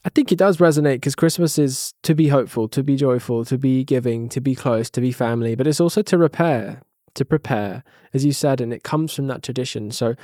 [0.04, 3.58] I think it does resonate because Christmas is to be hopeful, to be joyful, to
[3.58, 6.80] be giving, to be close, to be family, but it's also to repair,
[7.18, 9.90] to prepare, as you said, and it comes from that tradition.
[9.90, 10.14] So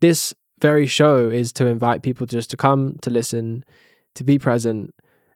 [0.00, 3.64] this very show is to invite people just to come, to listen,
[4.14, 4.94] to be present,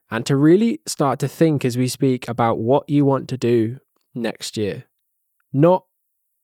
[0.09, 3.79] and to really start to think as we speak about what you want to do
[4.13, 4.85] next year.
[5.51, 5.85] Not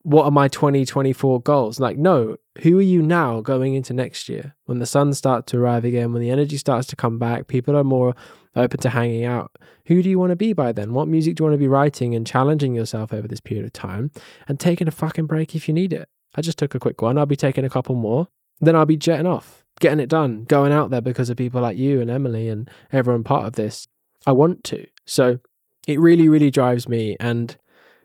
[0.03, 1.79] what are my 2024 goals?
[1.79, 4.55] Like, no, who are you now going into next year?
[4.65, 7.75] When the sun starts to arrive again, when the energy starts to come back, people
[7.75, 8.15] are more
[8.55, 9.51] open to hanging out.
[9.85, 10.93] Who do you want to be by then?
[10.93, 13.73] What music do you want to be writing and challenging yourself over this period of
[13.73, 14.12] time
[14.47, 16.09] and taking a fucking break if you need it?
[16.35, 17.17] I just took a quick one.
[17.17, 18.27] I'll be taking a couple more.
[18.59, 19.63] Then I'll be jetting off.
[19.79, 23.23] getting it done, going out there because of people like you and Emily and everyone
[23.23, 23.88] part of this.
[24.27, 24.85] I want to.
[25.05, 25.39] So
[25.88, 27.15] it really, really drives me.
[27.19, 27.57] And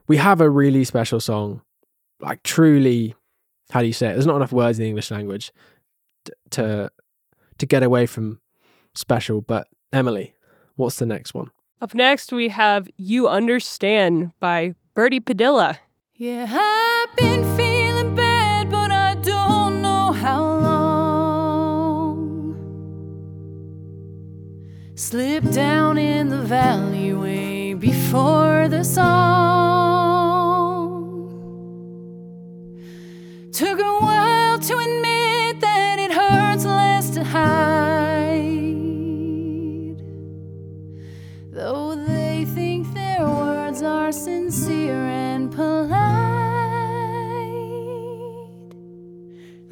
[0.07, 1.63] we have a really special song,
[2.21, 3.15] like truly,
[3.71, 4.13] how do you say it?
[4.13, 5.53] There's not enough words in the English language
[6.51, 6.91] to
[7.59, 8.41] to get away from
[8.95, 9.41] special.
[9.41, 10.35] But Emily,
[10.75, 11.51] what's the next one?
[11.81, 15.79] Up next, we have You Understand by Birdie Padilla.
[16.17, 20.75] Yeah, I've been feeling bad, but I don't know how long.
[24.97, 29.54] Slipped down in the valley way before the song.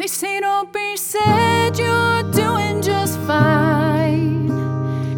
[0.02, 4.50] They say, Don't be sad, you're doing just fine.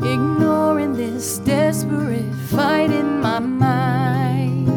[0.04, 4.68] Ignoring this desperate fight in my mind.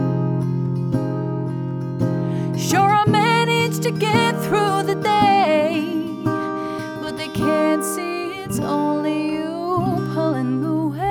[2.58, 5.84] Sure, I managed to get through the day,
[6.24, 11.08] but they can't see it's only you pulling the weight.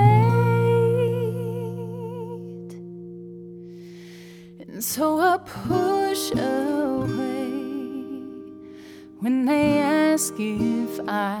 [4.67, 6.76] And so I push away
[9.19, 11.39] when they ask if I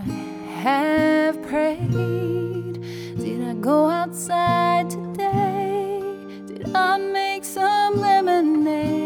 [0.63, 2.81] have prayed.
[3.17, 6.01] Did I go outside today?
[6.47, 8.97] Did I make some lemonade?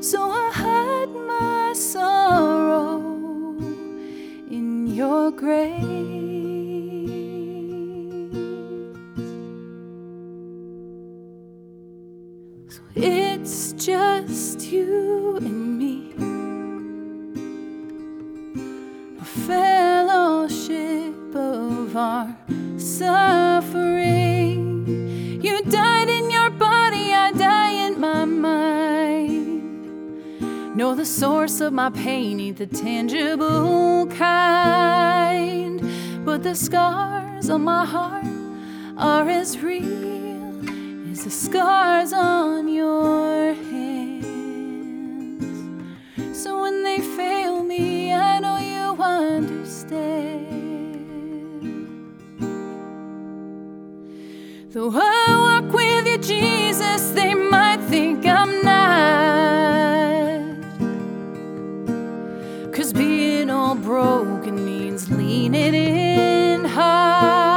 [0.00, 2.98] So I hide my sorrow
[4.50, 5.82] in your grace.
[12.68, 12.80] So
[13.42, 16.12] it's just you and me,
[19.20, 22.36] a fellowship of our
[22.78, 24.06] suffering.
[25.42, 29.66] You died in your body, I die in my mind.
[30.76, 35.80] Know the source of my pain ain't the tangible kind,
[36.24, 38.24] but the scars on my heart
[38.96, 40.21] are as real
[41.12, 44.24] as the scars on your hands.
[46.32, 50.46] So when they fail me, I know you understand.
[54.70, 58.80] Though I walk with you, Jesus, they might think I'm not.
[62.72, 67.51] Cause being all broken means leaning in hard.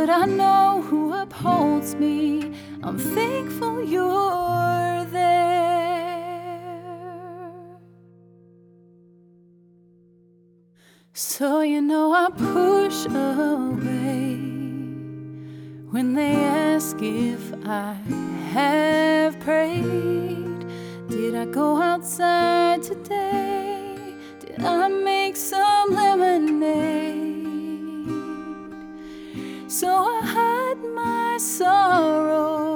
[0.00, 2.54] But I know who upholds me.
[2.82, 6.16] I'm thankful you're there.
[11.12, 14.36] So you know I push away
[15.90, 17.92] when they ask if I
[18.54, 20.64] have prayed.
[21.10, 24.14] Did I go outside today?
[24.38, 27.19] Did I make some lemonade?
[29.80, 32.69] So I hide my sorrow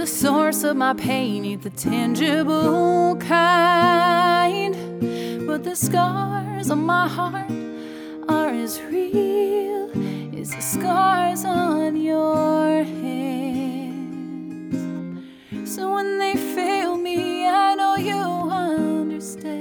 [0.00, 4.74] the source of my pain ain't the tangible kind,
[5.46, 7.50] but the scars on my heart
[8.26, 9.90] are as real
[10.40, 14.00] as the scars on your hands.
[15.70, 19.58] So when they fail me, I know you understand.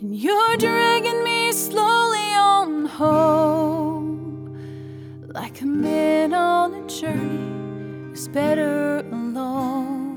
[0.00, 3.45] And you're dragging me slowly on home,
[5.36, 10.16] like a man on a journey who's better alone.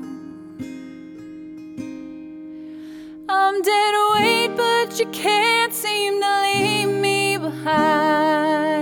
[3.28, 8.80] I'm dead weight, but you can't seem to leave me behind.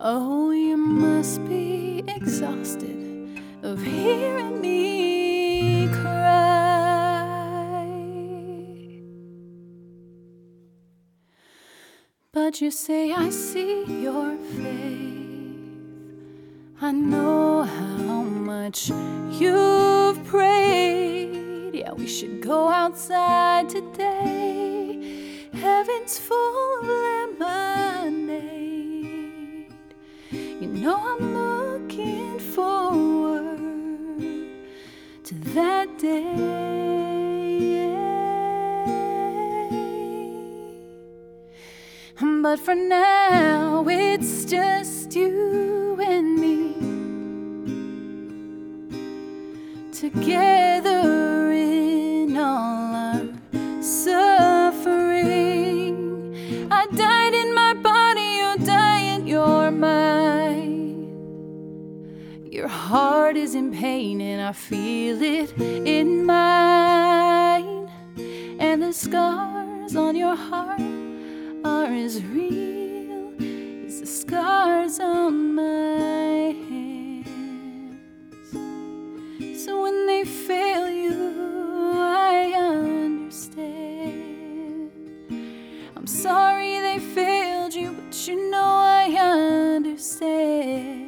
[0.00, 3.28] Oh, you must be exhausted
[3.62, 5.25] of hearing me
[12.36, 15.56] But you say, I see your faith.
[16.82, 18.90] I know how much
[19.40, 21.74] you've prayed.
[21.76, 25.48] Yeah, we should go outside today.
[25.54, 26.86] Heaven's full of
[28.10, 28.82] lemonade.
[30.30, 33.60] You know I'm looking forward
[35.24, 37.45] to that day.
[42.18, 46.72] But for now, it's just you and me.
[49.92, 53.28] Together in all our
[53.82, 55.18] suffering.
[56.70, 61.10] I died in my body, you die in your mind.
[62.50, 67.90] Your heart is in pain, and I feel it in mine.
[68.58, 70.80] And the scars on your heart
[71.66, 73.32] are as real
[73.86, 77.98] as the scars on my hands.
[79.64, 81.32] So when they fail you,
[81.96, 83.72] I understand.
[85.96, 91.05] I'm sorry they failed you, but you know I understand.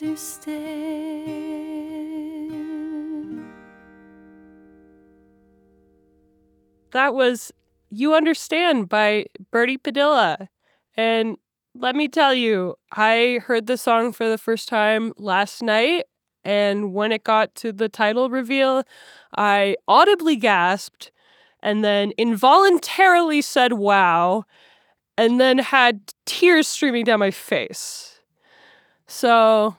[0.00, 0.62] Understand.
[6.92, 7.52] That was
[7.90, 10.50] You Understand by Birdie Padilla.
[10.96, 11.36] And
[11.74, 16.04] let me tell you, I heard the song for the first time last night.
[16.44, 18.84] And when it got to the title reveal,
[19.36, 21.10] I audibly gasped
[21.60, 24.44] and then involuntarily said, wow,
[25.16, 28.20] and then had tears streaming down my face.
[29.08, 29.74] So,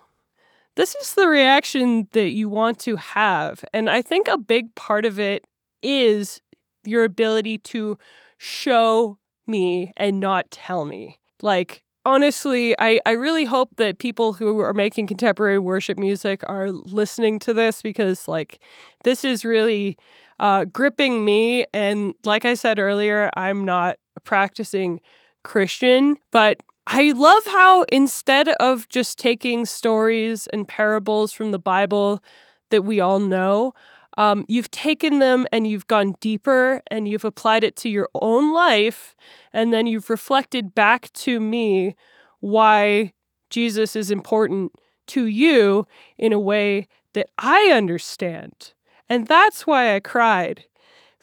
[0.79, 3.65] this is the reaction that you want to have.
[3.73, 5.43] And I think a big part of it
[5.83, 6.39] is
[6.85, 7.97] your ability to
[8.37, 11.19] show me and not tell me.
[11.41, 16.71] Like, honestly, I, I really hope that people who are making contemporary worship music are
[16.71, 18.63] listening to this because, like,
[19.03, 19.97] this is really
[20.39, 21.65] uh, gripping me.
[21.73, 25.01] And like I said earlier, I'm not practicing
[25.43, 32.23] Christian, but I love how instead of just taking stories and parables from the Bible
[32.71, 33.73] that we all know,
[34.17, 38.53] um, you've taken them and you've gone deeper and you've applied it to your own
[38.53, 39.15] life.
[39.53, 41.95] And then you've reflected back to me
[42.39, 43.13] why
[43.51, 44.71] Jesus is important
[45.09, 45.85] to you
[46.17, 48.73] in a way that I understand.
[49.07, 50.65] And that's why I cried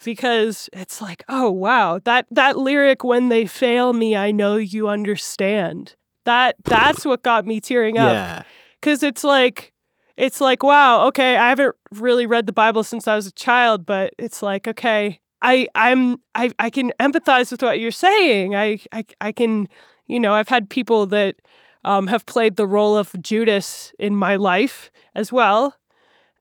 [0.05, 4.89] because it's like, oh wow, that that lyric when they fail me, I know you
[4.89, 5.95] understand.
[6.25, 8.43] That that's what got me tearing up Yeah.
[8.83, 9.73] cuz it's like
[10.17, 13.87] it's like wow, okay, I haven't really read the Bible since I was a child,
[13.87, 18.55] but it's like okay, I I'm I I can empathize with what you're saying.
[18.57, 19.69] I I I can,
[20.07, 21.37] you know, I've had people that
[21.85, 25.77] um, have played the role of Judas in my life as well,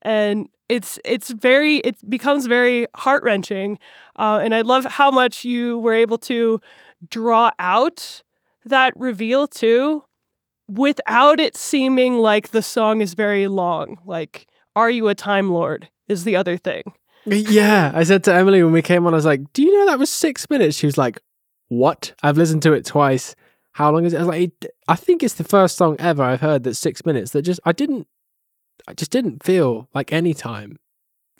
[0.01, 3.79] and it's it's very it becomes very heart wrenching,
[4.17, 6.59] uh, and I love how much you were able to
[7.09, 8.23] draw out
[8.65, 10.03] that reveal too,
[10.67, 13.99] without it seeming like the song is very long.
[14.05, 15.89] Like, are you a time lord?
[16.07, 16.83] Is the other thing.
[17.25, 17.91] Yeah.
[17.95, 19.99] I said to Emily when we came on, I was like, Do you know that
[19.99, 20.77] was six minutes?
[20.77, 21.19] She was like,
[21.67, 22.13] What?
[22.21, 23.35] I've listened to it twice.
[23.71, 24.17] How long is it?
[24.17, 24.51] I was like,
[24.87, 27.71] I think it's the first song ever I've heard that's six minutes that just, I
[27.71, 28.07] didn't,
[28.87, 30.77] I just didn't feel like any time.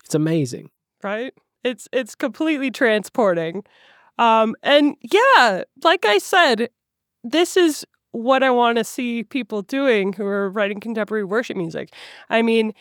[0.04, 0.70] It's amazing.
[1.04, 1.34] right?
[1.64, 3.64] It's it's completely transporting.
[4.18, 6.70] Um and yeah, like I said,
[7.24, 11.93] this is what I want to see people doing who are writing contemporary worship music.
[12.30, 12.74] I mean,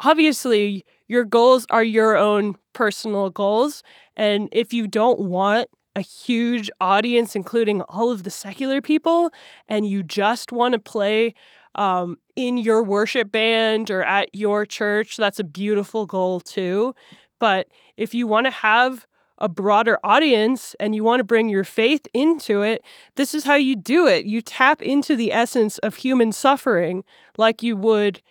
[0.00, 3.82] obviously your goals are your own personal goals
[4.16, 9.30] and if you don't want a huge audience including all of the secular people
[9.68, 11.34] and you just want to play
[11.76, 16.94] um, in your worship band or at your church that's a beautiful goal too
[17.38, 19.06] but if you want to have
[19.38, 22.82] a broader audience and you want to bring your faith into it,
[23.16, 24.24] this is how you do it.
[24.24, 27.04] You tap into the essence of human suffering
[27.36, 28.22] like you would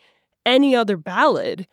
[0.46, 1.68] any other ballad.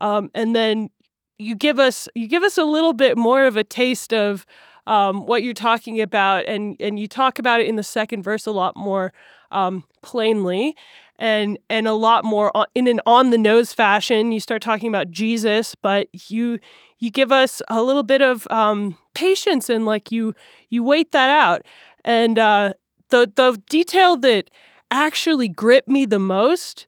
[0.00, 0.90] Um, and then
[1.38, 4.44] you give us you give us a little bit more of a taste of
[4.86, 8.46] um, what you're talking about, and and you talk about it in the second verse
[8.46, 9.12] a lot more
[9.50, 10.76] um, plainly,
[11.18, 14.32] and and a lot more in an on the nose fashion.
[14.32, 16.58] You start talking about Jesus, but you
[16.98, 20.34] you give us a little bit of um, patience and like you
[20.70, 21.62] you wait that out.
[22.04, 22.74] And uh,
[23.10, 24.50] the the detail that
[24.90, 26.86] actually gripped me the most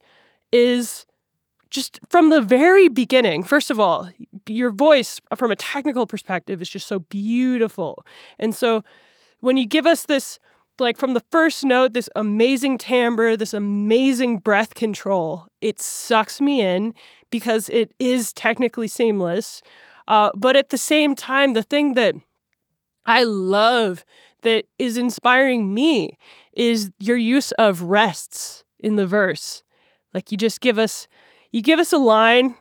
[0.52, 1.06] is
[1.70, 3.42] just from the very beginning.
[3.42, 4.08] First of all,
[4.46, 8.04] your voice from a technical perspective is just so beautiful.
[8.38, 8.84] And so
[9.40, 10.38] when you give us this
[10.80, 16.60] like from the first note, this amazing timbre, this amazing breath control, it sucks me
[16.60, 16.94] in
[17.30, 19.62] because it is technically seamless.
[20.08, 22.14] Uh, but at the same time, the thing that
[23.04, 24.04] I love
[24.42, 26.18] that is inspiring me
[26.52, 29.62] is your use of rests in the verse.
[30.14, 31.08] Like you just give us,
[31.52, 32.56] you give us a line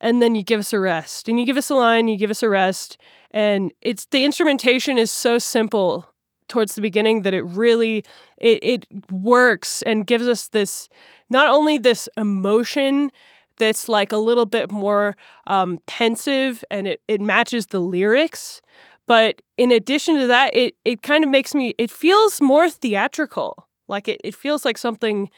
[0.00, 2.30] and then you give us a rest and you give us a line, you give
[2.30, 2.98] us a rest.
[3.30, 6.06] And it's the instrumentation is so simple
[6.48, 8.04] towards the beginning that it really
[8.38, 10.88] it, it works and gives us this
[11.30, 13.10] not only this emotion
[13.58, 15.16] that's like a little bit more
[15.46, 18.60] um, pensive and it, it matches the lyrics
[19.06, 23.66] but in addition to that it, it kind of makes me it feels more theatrical.
[23.88, 25.30] Like it, it feels like something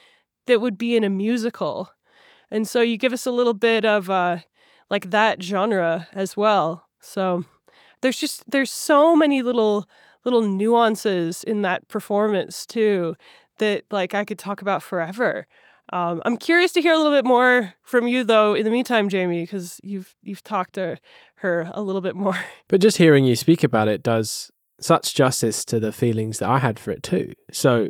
[0.47, 1.91] that would be in a musical.
[2.51, 4.39] And so you give us a little bit of uh,
[4.91, 6.87] like that genre as well.
[7.01, 7.45] So
[8.01, 9.87] there's just there's so many little
[10.29, 13.16] little nuances in that performance too
[13.59, 15.47] that like I could talk about forever.
[15.91, 18.55] Um, I'm curious to hear a little bit more from you though.
[18.55, 20.99] In the meantime, Jamie, because you've you've talked to
[21.37, 22.37] her a little bit more.
[22.68, 26.59] But just hearing you speak about it does such justice to the feelings that I
[26.59, 27.33] had for it too.
[27.51, 27.89] So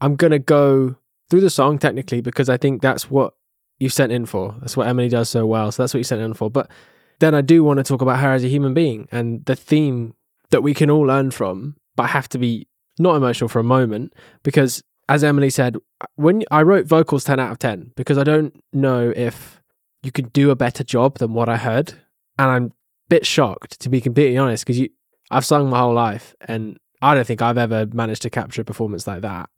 [0.00, 0.96] I'm gonna go
[1.28, 3.34] through the song technically because I think that's what
[3.80, 4.54] you sent in for.
[4.60, 5.72] That's what Emily does so well.
[5.72, 6.50] So that's what you sent in for.
[6.50, 6.70] But
[7.18, 10.14] then I do want to talk about her as a human being and the theme
[10.50, 12.66] that we can all learn from, but I have to be
[12.98, 15.76] not emotional for a moment because, as Emily said,
[16.16, 19.60] when I wrote vocals 10 out of 10 because I don't know if
[20.02, 21.92] you could do a better job than what I heard.
[22.38, 22.70] And I'm a
[23.10, 24.82] bit shocked, to be completely honest, because
[25.30, 28.64] I've sung my whole life and I don't think I've ever managed to capture a
[28.64, 29.50] performance like that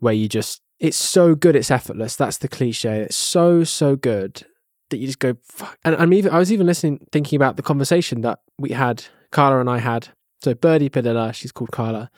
[0.00, 2.16] where you just, it's so good, it's effortless.
[2.16, 3.02] That's the cliche.
[3.02, 4.44] It's so, so good
[4.90, 5.78] that you just go, fuck.
[5.84, 9.60] And I'm even, I was even listening, thinking about the conversation that we had, Carla
[9.60, 10.08] and I had
[10.44, 12.10] so Birdie Padilla, she's called Carla.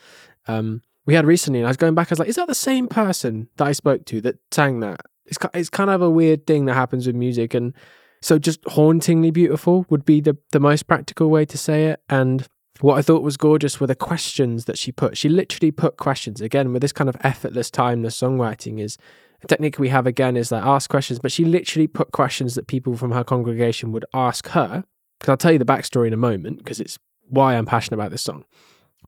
[0.47, 2.11] Um, we had recently, and I was going back.
[2.11, 5.01] I was like, is that the same person that I spoke to that sang that?
[5.25, 7.73] It's it's kind of a weird thing that happens with music, and
[8.21, 12.01] so just hauntingly beautiful would be the the most practical way to say it.
[12.09, 12.45] And
[12.81, 15.17] what I thought was gorgeous were the questions that she put.
[15.17, 18.97] She literally put questions again with this kind of effortless timeless songwriting is
[19.43, 22.67] a technique we have again is like ask questions, but she literally put questions that
[22.67, 24.83] people from her congregation would ask her.
[25.19, 26.99] Because I'll tell you the backstory in a moment because it's
[27.29, 28.45] why I'm passionate about this song.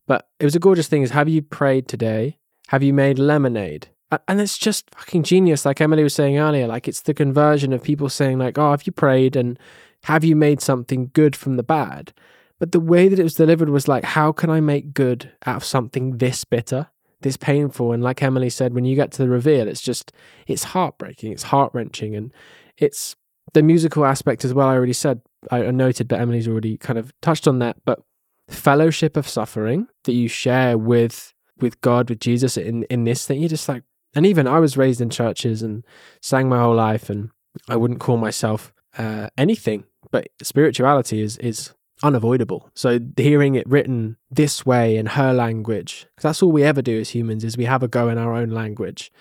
[0.06, 2.38] But it was a gorgeous thing is have you prayed today?
[2.68, 3.88] Have you made lemonade?
[4.26, 6.66] And it's just fucking genius, like Emily was saying earlier.
[6.66, 9.58] Like it's the conversion of people saying, like, oh, have you prayed and
[10.04, 12.12] have you made something good from the bad?
[12.58, 15.56] But the way that it was delivered was like, how can I make good out
[15.56, 16.88] of something this bitter,
[17.20, 17.92] this painful?
[17.92, 20.12] And like Emily said, when you get to the reveal, it's just,
[20.46, 22.16] it's heartbreaking, it's heart wrenching.
[22.16, 22.32] And
[22.76, 23.14] it's
[23.52, 24.68] the musical aspect as well.
[24.68, 27.76] I already said, I noted, but Emily's already kind of touched on that.
[27.84, 28.02] But
[28.50, 33.40] fellowship of suffering that you share with with God, with Jesus in in this thing.
[33.40, 33.82] You're just like,
[34.14, 35.84] and even I was raised in churches and
[36.20, 37.30] sang my whole life, and
[37.68, 41.72] I wouldn't call myself uh, anything, but spirituality is is
[42.02, 42.70] unavoidable.
[42.74, 47.00] So hearing it written this way in her language, because that's all we ever do
[47.00, 49.12] as humans is we have a go in our own language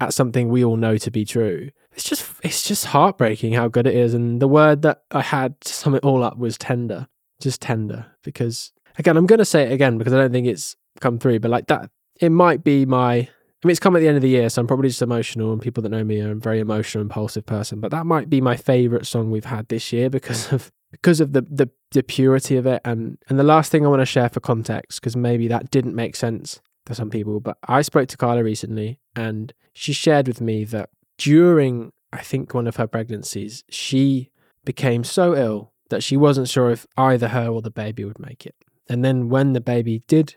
[0.00, 1.70] at something we all know to be true.
[1.92, 4.14] It's just it's just heartbreaking how good it is.
[4.14, 7.08] And the word that I had to sum it all up was tender
[7.40, 10.76] just tender because again i'm going to say it again because i don't think it's
[11.00, 14.08] come through but like that it might be my i mean it's come at the
[14.08, 16.32] end of the year so i'm probably just emotional and people that know me are
[16.32, 19.92] a very emotional impulsive person but that might be my favorite song we've had this
[19.92, 22.80] year because of because of the the, the purity of it.
[22.84, 25.94] And and the last thing i want to share for context because maybe that didn't
[25.94, 30.40] make sense for some people but i spoke to carla recently and she shared with
[30.40, 34.30] me that during i think one of her pregnancies she
[34.64, 38.44] became so ill that she wasn't sure if either her or the baby would make
[38.44, 38.54] it.
[38.88, 40.34] And then when the baby did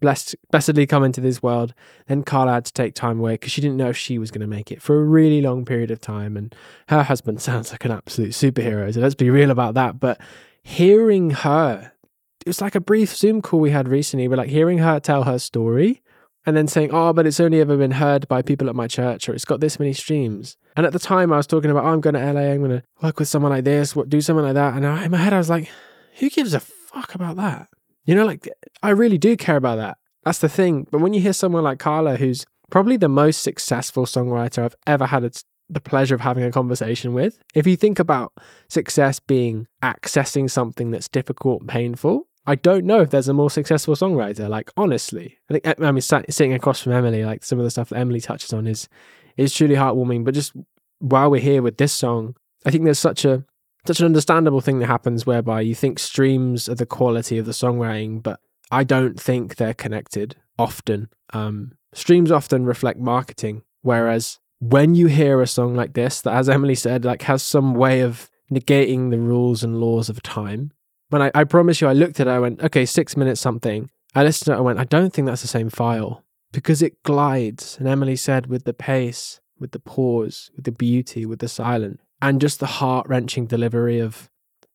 [0.00, 1.74] blessed, blessedly come into this world,
[2.06, 4.40] then Carla had to take time away because she didn't know if she was going
[4.40, 6.36] to make it for a really long period of time.
[6.36, 6.54] And
[6.88, 8.92] her husband sounds like an absolute superhero.
[8.92, 10.00] So let's be real about that.
[10.00, 10.20] But
[10.62, 11.92] hearing her,
[12.40, 15.24] it was like a brief Zoom call we had recently, but like hearing her tell
[15.24, 16.02] her story
[16.46, 19.28] and then saying, oh, but it's only ever been heard by people at my church
[19.28, 20.56] or it's got this many streams.
[20.76, 22.70] And at the time, I was talking about, oh, I'm going to LA, I'm going
[22.70, 24.74] to work with someone like this, do something like that.
[24.74, 25.70] And in my head, I was like,
[26.18, 27.68] who gives a fuck about that?
[28.04, 28.48] You know, like,
[28.82, 29.98] I really do care about that.
[30.24, 30.86] That's the thing.
[30.90, 35.06] But when you hear someone like Carla, who's probably the most successful songwriter I've ever
[35.06, 35.30] had
[35.70, 38.32] the pleasure of having a conversation with, if you think about
[38.68, 43.94] success being accessing something that's difficult painful, I don't know if there's a more successful
[43.94, 44.48] songwriter.
[44.48, 47.88] Like honestly, I think I mean sitting across from Emily, like some of the stuff
[47.88, 48.88] that Emily touches on is
[49.36, 50.24] is truly heartwarming.
[50.24, 50.52] But just
[50.98, 52.36] while we're here with this song,
[52.66, 53.44] I think there's such a
[53.86, 57.52] such an understandable thing that happens whereby you think streams are the quality of the
[57.52, 58.40] songwriting, but
[58.70, 61.08] I don't think they're connected often.
[61.32, 66.48] Um, streams often reflect marketing, whereas when you hear a song like this, that as
[66.48, 70.72] Emily said, like has some way of negating the rules and laws of time.
[71.14, 73.88] When I, I promise you, I looked at it, I went, okay, six minutes something.
[74.16, 77.00] I listened to it, I went, I don't think that's the same file because it
[77.04, 77.76] glides.
[77.78, 82.02] And Emily said, with the pace, with the pause, with the beauty, with the silence,
[82.20, 84.28] and just the heart wrenching delivery of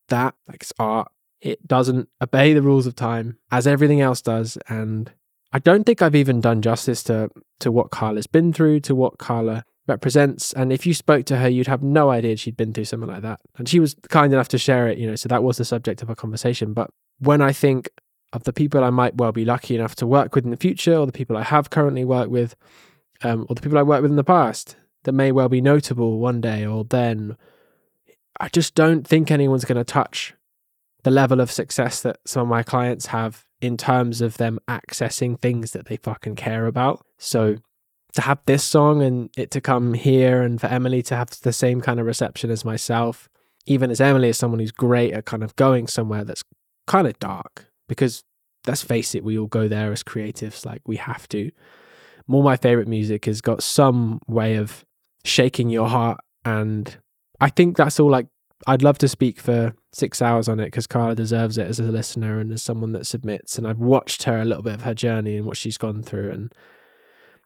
[0.07, 1.11] that, like it's art.
[1.41, 4.57] It doesn't obey the rules of time as everything else does.
[4.69, 5.11] And
[5.51, 7.29] I don't think I've even done justice to
[7.59, 10.53] to what Carla's been through, to what Carla represents.
[10.53, 13.23] And if you spoke to her, you'd have no idea she'd been through something like
[13.23, 13.41] that.
[13.57, 16.01] And she was kind enough to share it, you know, so that was the subject
[16.01, 16.73] of our conversation.
[16.73, 17.89] But when I think
[18.31, 20.95] of the people I might well be lucky enough to work with in the future,
[20.95, 22.55] or the people I have currently worked with,
[23.23, 26.19] um, or the people I worked with in the past that may well be notable
[26.19, 27.35] one day or then,
[28.39, 30.33] I just don't think anyone's going to touch
[31.03, 35.39] the level of success that some of my clients have in terms of them accessing
[35.39, 37.05] things that they fucking care about.
[37.17, 37.57] So
[38.13, 41.53] to have this song and it to come here and for Emily to have the
[41.53, 43.29] same kind of reception as myself,
[43.65, 46.43] even as Emily is someone who's great at kind of going somewhere that's
[46.87, 48.23] kind of dark because
[48.67, 51.51] let's face it, we all go there as creatives, like we have to.
[52.27, 54.85] More my favorite music has got some way of
[55.23, 56.97] shaking your heart and
[57.39, 58.27] I think that's all like
[58.67, 61.83] I'd love to speak for six hours on it because Carla deserves it as a
[61.83, 63.57] listener and as someone that submits.
[63.57, 66.31] And I've watched her a little bit of her journey and what she's gone through.
[66.31, 66.53] And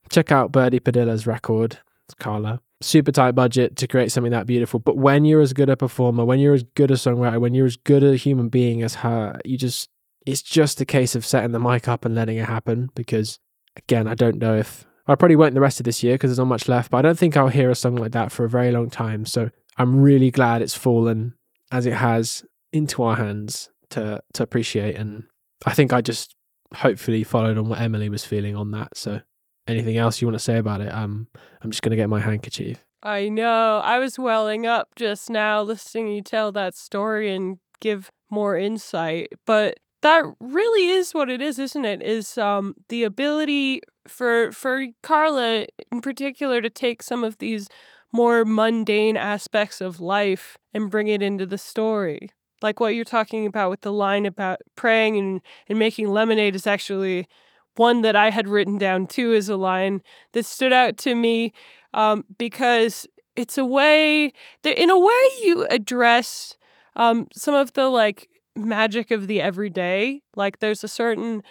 [0.10, 2.62] check out Birdie Padilla's record, it's Carla.
[2.82, 4.80] Super tight budget to create something that beautiful.
[4.80, 7.66] But when you're as good a performer, when you're as good a songwriter, when you're
[7.66, 9.90] as good a human being as her, you just,
[10.26, 12.90] it's just a case of setting the mic up and letting it happen.
[12.94, 13.40] Because
[13.78, 16.40] again, I don't know if I probably won't the rest of this year because there's
[16.40, 18.50] not much left, but I don't think I'll hear a song like that for a
[18.50, 19.26] very long time.
[19.26, 21.36] So I'm really glad it's fallen
[21.72, 24.96] as it has into our hands to to appreciate.
[24.96, 25.24] And
[25.66, 26.36] I think I just
[26.76, 28.98] hopefully followed on what Emily was feeling on that.
[28.98, 29.22] So
[29.68, 30.94] anything else you want to say about it?
[30.94, 31.28] Um,
[31.62, 32.84] I'm just gonna get my handkerchief.
[33.02, 33.82] I know.
[33.84, 38.58] I was welling up just now listening to you tell that story and give more
[38.58, 39.30] insight.
[39.46, 42.02] But that really is what it is, isn't it?
[42.02, 47.68] Is um the ability for for Carla in particular to take some of these
[48.12, 52.30] more mundane aspects of life and bring it into the story.
[52.62, 56.68] Like what you're talking about with the line about praying and, and making lemonade is
[56.68, 57.28] actually
[57.76, 60.02] one that I had written down too is a line
[60.34, 61.54] that stood out to me
[61.94, 64.32] um, because it's a way
[64.64, 66.56] that, in a way, you address
[66.96, 70.22] um, some of the like magic of the everyday.
[70.36, 71.44] Like there's a certain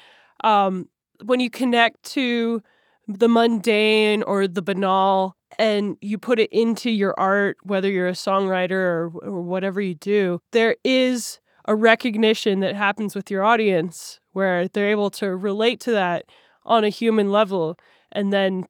[0.44, 0.88] um,
[1.24, 2.62] when you connect to
[3.08, 8.12] the mundane or the banal and you put it into your art, whether you're a
[8.12, 14.20] songwriter or, or whatever you do, there is a recognition that happens with your audience
[14.32, 16.24] where they're able to relate to that
[16.64, 17.76] on a human level
[18.12, 18.64] and then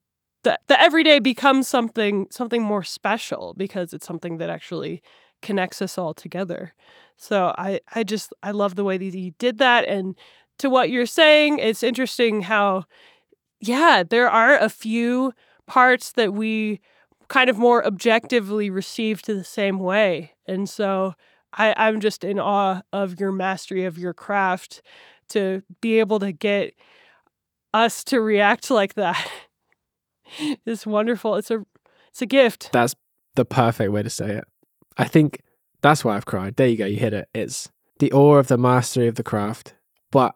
[0.44, 5.02] the, the everyday becomes something something more special because it's something that actually
[5.40, 6.72] connects us all together
[7.16, 10.16] so i i just i love the way that you did that and
[10.58, 12.84] to what you're saying it's interesting how
[13.60, 15.32] yeah there are a few
[15.66, 16.80] parts that we
[17.32, 20.32] kind of more objectively receive to the same way.
[20.46, 21.14] And so
[21.54, 24.82] I, I'm just in awe of your mastery of your craft
[25.30, 26.74] to be able to get
[27.74, 29.30] us to react like that.
[30.66, 31.36] it's wonderful.
[31.36, 31.64] It's a
[32.08, 32.70] it's a gift.
[32.72, 32.94] That's
[33.34, 34.44] the perfect way to say it.
[34.98, 35.40] I think
[35.80, 36.56] that's why I've cried.
[36.56, 37.28] There you go, you hit it.
[37.32, 39.74] It's the awe of the mastery of the craft,
[40.10, 40.34] but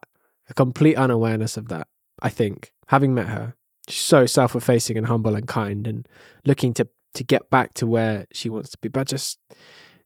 [0.48, 1.88] a complete unawareness of that,
[2.22, 3.54] I think, having met her
[3.88, 6.08] she's so self-effacing and humble and kind and
[6.44, 9.38] looking to to get back to where she wants to be but just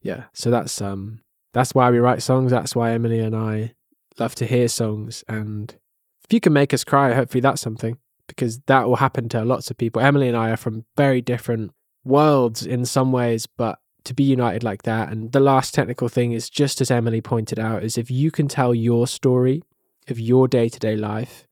[0.02, 1.20] yeah so that's um
[1.52, 3.72] that's why we write songs that's why emily and i
[4.18, 5.76] love to hear songs and
[6.24, 9.70] if you can make us cry hopefully that's something because that will happen to lots
[9.70, 11.72] of people emily and i are from very different
[12.04, 16.32] worlds in some ways but to be united like that and the last technical thing
[16.32, 19.62] is just as emily pointed out is if you can tell your story
[20.08, 21.46] of your day-to-day life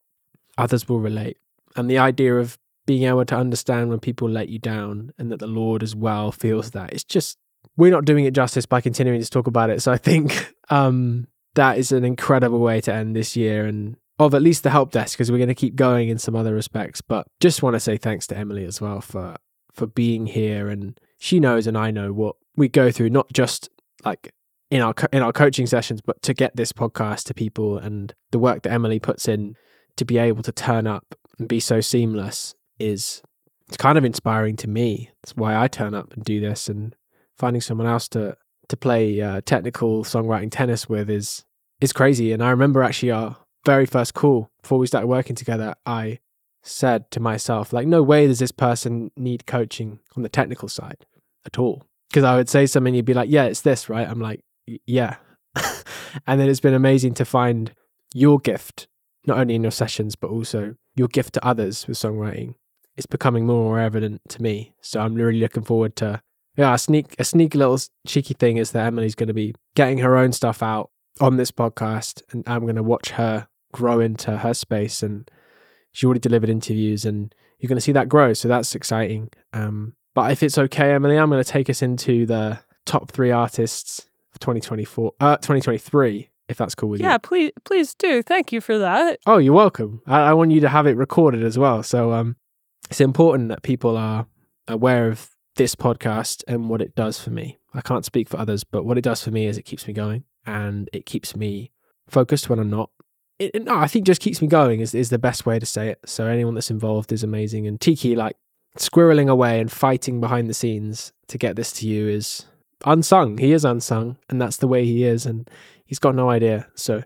[0.57, 1.37] others will relate
[1.77, 5.39] and the idea of being able to understand when people let you down and that
[5.41, 6.91] the Lord as well feels that.
[6.91, 7.37] It's just,
[7.79, 9.81] we're not doing it justice by continuing to talk about it.
[9.81, 14.35] So I think um, that is an incredible way to end this year and of
[14.35, 17.01] at least the help desk because we're going to keep going in some other respects.
[17.01, 19.37] But just want to say thanks to Emily as well for
[19.73, 23.71] for being here and she knows and I know what we go through, not just
[24.05, 24.35] like
[24.73, 28.41] in our in our coaching sessions, but to get this podcast to people and the
[28.41, 29.55] work that Emily puts in
[29.97, 33.23] to be able to turn up and be so seamless is
[33.69, 35.11] it's kind of inspiring to me.
[35.23, 36.97] That's why I turn up and do this, and
[37.39, 38.37] finding someone else to
[38.69, 41.45] to play uh, technical songwriting tennis with is
[41.81, 42.33] is crazy.
[42.33, 46.19] And I remember actually our very first call before we started working together, I
[46.63, 51.07] said to myself, like, no way does this person need coaching on the technical side
[51.47, 51.85] at all.
[52.09, 54.09] Because I would say something, you'd be like, yeah, it's this, right?
[54.09, 54.43] I'm like,
[54.87, 55.17] yeah.
[56.27, 57.73] and then it's been amazing to find
[58.15, 58.89] your gift,
[59.27, 62.55] not only in your sessions, but also your gift to others with songwriting.
[62.97, 64.75] It's becoming more and more evident to me.
[64.81, 66.23] So I'm really looking forward to,
[66.59, 69.99] yeah, a sneak, a sneaky little cheeky thing is that Emily's going to be getting
[69.99, 70.91] her own stuff out
[71.21, 75.01] on this podcast, and I'm going to watch her grow into her space.
[75.01, 75.31] And
[75.93, 78.33] she already delivered interviews, and you're going to see that grow.
[78.33, 79.31] So that's exciting.
[79.53, 83.31] Um, but if it's okay, Emily, I'm going to take us into the top three
[83.31, 87.07] artists of 2024, uh, 2023, if that's cool with you.
[87.07, 88.21] Yeah, please, please do.
[88.21, 89.21] Thank you for that.
[89.27, 90.03] Oh, you're welcome.
[90.09, 91.85] I, I want you to have it recorded as well.
[91.85, 92.35] So um,
[92.91, 94.27] it's important that people are
[94.67, 97.59] aware of this podcast and what it does for me.
[97.75, 99.93] I can't speak for others, but what it does for me is it keeps me
[99.93, 101.73] going and it keeps me
[102.09, 102.91] focused when I'm not.
[103.39, 105.89] It, no, I think just keeps me going is, is the best way to say
[105.89, 106.01] it.
[106.07, 107.67] So anyone that's involved is amazing.
[107.67, 108.37] And Tiki, like
[108.79, 112.47] squirreling away and fighting behind the scenes to get this to you is
[112.87, 113.39] unsung.
[113.39, 115.27] He is unsung, and that's the way he is.
[115.27, 115.49] And
[115.85, 116.69] he's got no idea.
[116.75, 117.03] So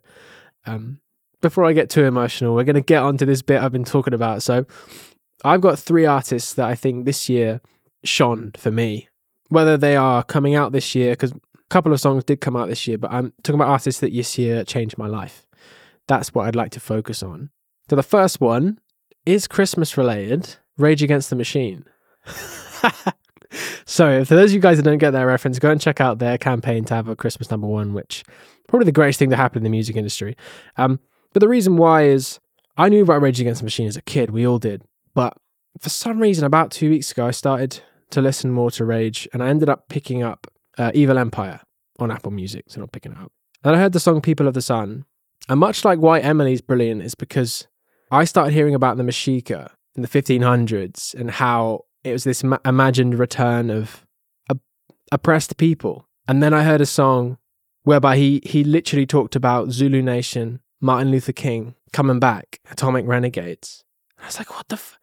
[0.67, 1.01] um,
[1.41, 4.15] before I get too emotional, we're going to get onto this bit I've been talking
[4.15, 4.43] about.
[4.43, 4.65] So,
[5.45, 7.61] I've got three artists that I think this year
[8.05, 9.09] shone for me.
[9.49, 11.39] Whether they are coming out this year, because a
[11.69, 14.39] couple of songs did come out this year, but I'm talking about artists that this
[14.39, 15.47] year changed my life.
[16.09, 17.51] That's what I'd like to focus on.
[17.91, 18.79] So, the first one
[19.27, 21.85] is Christmas related Rage Against the Machine.
[23.85, 26.19] so, for those of you guys that don't get that reference, go and check out
[26.19, 28.25] their campaign to have a Christmas number one, which
[28.69, 30.37] probably the greatest thing to happen in the music industry.
[30.77, 30.99] Um,
[31.33, 32.41] but the reason why is
[32.77, 34.31] I knew about Rage Against the Machine as a kid.
[34.31, 34.83] We all did.
[35.15, 35.37] But
[35.79, 37.83] for some reason, about two weeks ago, I started
[38.13, 40.47] to listen more to Rage, and I ended up picking up
[40.79, 41.61] uh, Evil Empire
[41.99, 42.65] on Apple Music.
[42.69, 43.33] So not picking it up.
[43.65, 45.05] And I heard the song People of the Sun.
[45.49, 47.67] And much like why Emily's brilliant is because
[48.11, 52.59] I started hearing about the Mexica in the 1500s and how it was this ma-
[52.65, 54.07] imagined return of
[54.51, 54.61] op-
[55.11, 56.09] oppressed people.
[56.29, 57.39] And then I heard a song
[57.85, 63.85] whereby he he literally talked about Zulu Nation, Martin Luther King coming back, Atomic Renegades.
[64.17, 64.77] And I was like, what the?
[64.77, 64.99] f-?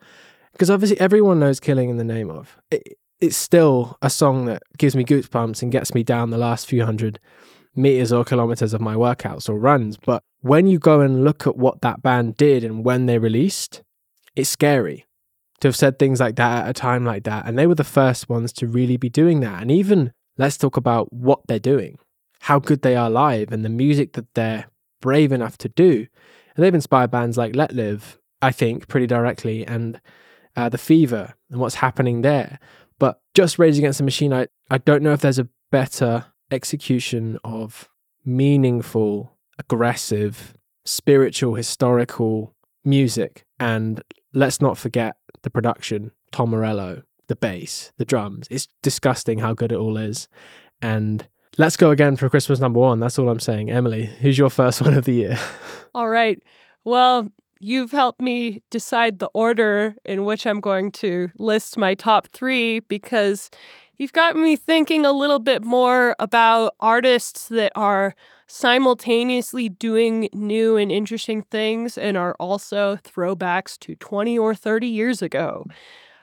[0.54, 4.64] Because obviously everyone knows "Killing in the Name of." It, it's still a song that
[4.78, 7.20] gives me goosebumps and gets me down the last few hundred
[7.76, 9.98] meters or kilometers of my workouts or runs.
[9.98, 13.84] But when you go and look at what that band did and when they released,
[14.36, 15.06] it's scary
[15.60, 17.46] to have said things like that at a time like that.
[17.46, 19.62] And they were the first ones to really be doing that.
[19.62, 22.00] And even let's talk about what they're doing,
[22.42, 24.66] how good they are live, and the music that they're
[25.02, 26.08] brave enough to do.
[26.56, 30.00] And they've inspired bands like Let Live, I think, pretty directly, and
[30.56, 32.60] uh, The Fever and what's happening there.
[33.00, 37.40] But just Rage Against the Machine, I, I don't know if there's a better execution
[37.44, 37.90] of
[38.26, 40.54] meaningful, aggressive,
[40.86, 43.46] spiritual, historical music.
[43.60, 48.48] And let's not forget the production, Tom Morello, the bass, the drums.
[48.50, 50.28] It's disgusting how good it all is.
[50.82, 51.28] And
[51.58, 53.00] let's go again for Christmas number one.
[53.00, 53.70] That's all I'm saying.
[53.70, 55.40] Emily, who's your first one of the year?
[55.94, 56.42] All right.
[56.84, 57.30] Well,
[57.60, 62.80] you've helped me decide the order in which I'm going to list my top three
[62.82, 63.50] because
[63.98, 68.16] you've got me thinking a little bit more about artists that are
[68.48, 75.22] simultaneously doing new and interesting things and are also throwbacks to 20 or 30 years
[75.22, 75.66] ago.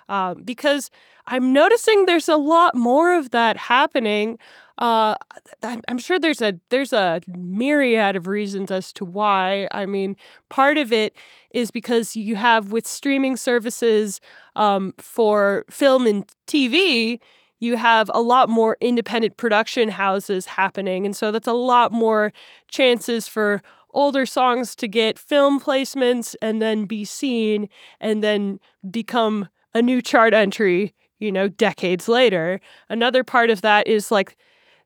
[0.08, 0.90] Uh, because
[1.26, 4.38] I'm noticing there's a lot more of that happening.
[4.78, 5.16] Uh,
[5.62, 9.68] I'm I'm sure there's a there's a myriad of reasons as to why.
[9.72, 10.16] I mean,
[10.48, 11.16] part of it
[11.50, 14.20] is because you have with streaming services
[14.54, 17.18] um, for film and TV,
[17.58, 22.32] you have a lot more independent production houses happening, and so that's a lot more
[22.68, 23.62] chances for
[23.94, 27.66] older songs to get film placements and then be seen
[27.98, 33.86] and then become a new chart entry you know decades later another part of that
[33.86, 34.36] is like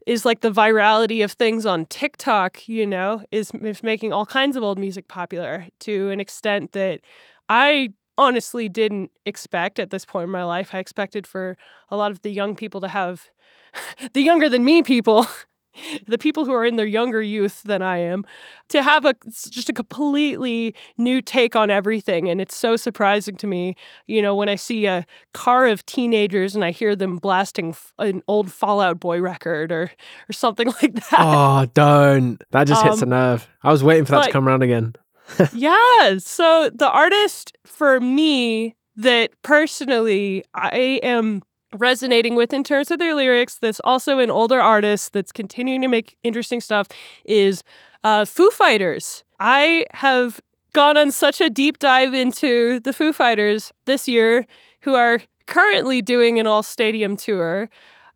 [0.07, 4.57] is like the virality of things on TikTok, you know, is, is making all kinds
[4.57, 7.01] of old music popular to an extent that
[7.49, 10.75] I honestly didn't expect at this point in my life.
[10.75, 11.57] I expected for
[11.91, 13.29] a lot of the young people to have
[14.13, 15.27] the younger than me people,
[16.07, 18.25] the people who are in their younger youth than I am,
[18.69, 19.15] to have a
[19.51, 22.29] just a completely new take on everything.
[22.29, 23.75] And it's so surprising to me,
[24.07, 27.93] you know, when I see a car of teenagers and I hear them blasting f-
[27.99, 29.91] an old Fall Out Boy record or
[30.29, 31.19] or something like that.
[31.19, 32.43] oh, don't.
[32.51, 33.49] That just hits a Um, nerve.
[33.63, 34.95] I was waiting for that to come around again.
[35.53, 36.19] yeah.
[36.19, 41.43] So the artist for me that personally I am
[41.77, 45.89] resonating with in terms of their lyrics that's also an older artist that's continuing to
[45.89, 46.89] make interesting stuff
[47.25, 47.63] is
[48.05, 49.25] uh, Foo Fighters.
[49.39, 50.41] I have
[50.73, 54.47] gone on such a deep dive into the Foo Fighters this year,
[54.83, 57.69] who are currently doing an all stadium tour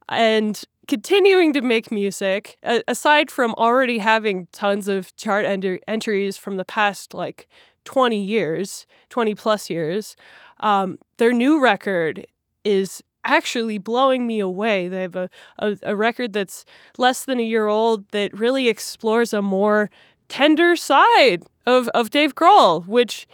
[0.08, 5.44] and continuing to make music, aside from already having tons of chart
[5.88, 7.48] entries from the past like
[7.84, 10.16] 20 years, 20 plus years.
[10.60, 12.26] Um, their new record
[12.64, 14.88] is actually blowing me away.
[14.88, 16.64] They have a, a, a record that's
[16.98, 19.90] less than a year old that really explores a more
[20.28, 23.26] tender side of, of Dave Grohl, which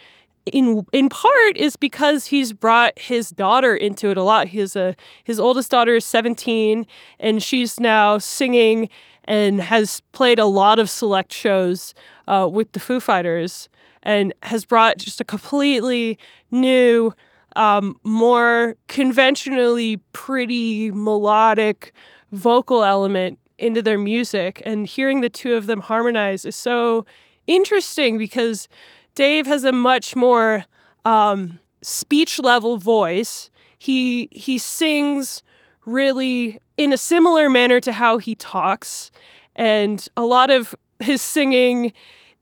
[0.47, 4.49] in in part is because he's brought his daughter into it a lot.
[4.49, 6.86] His uh, his oldest daughter is 17
[7.18, 8.88] and she's now singing
[9.24, 11.95] and has played a lot of select shows
[12.26, 13.68] uh, with the Foo Fighters
[14.03, 16.18] and has brought just a completely
[16.51, 17.12] new
[17.57, 21.92] um, more conventionally pretty melodic
[22.32, 24.62] vocal element into their music.
[24.64, 27.05] And hearing the two of them harmonize is so
[27.46, 28.68] interesting because
[29.14, 30.64] Dave has a much more
[31.05, 33.51] um, speech level voice.
[33.78, 35.42] He he sings
[35.86, 39.11] really in a similar manner to how he talks,
[39.57, 41.92] and a lot of his singing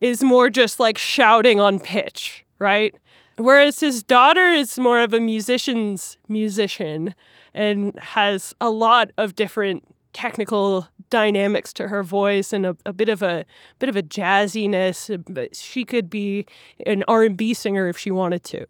[0.00, 2.94] is more just like shouting on pitch, right?
[3.38, 7.14] Whereas his daughter is more of a musician's musician
[7.54, 13.08] and has a lot of different technical dynamics to her voice and a, a bit
[13.08, 13.44] of a
[13.78, 16.44] bit of a jazziness but she could be
[16.86, 18.66] an R&B singer if she wanted to.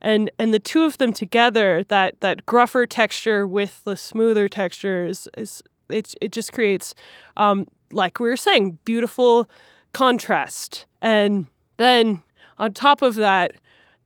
[0.00, 5.04] And and the two of them together that that gruffer texture with the smoother texture
[5.04, 6.94] is, is it, it just creates
[7.36, 9.48] um like we were saying beautiful
[9.92, 10.86] contrast.
[11.00, 11.46] And
[11.76, 12.22] then
[12.58, 13.52] on top of that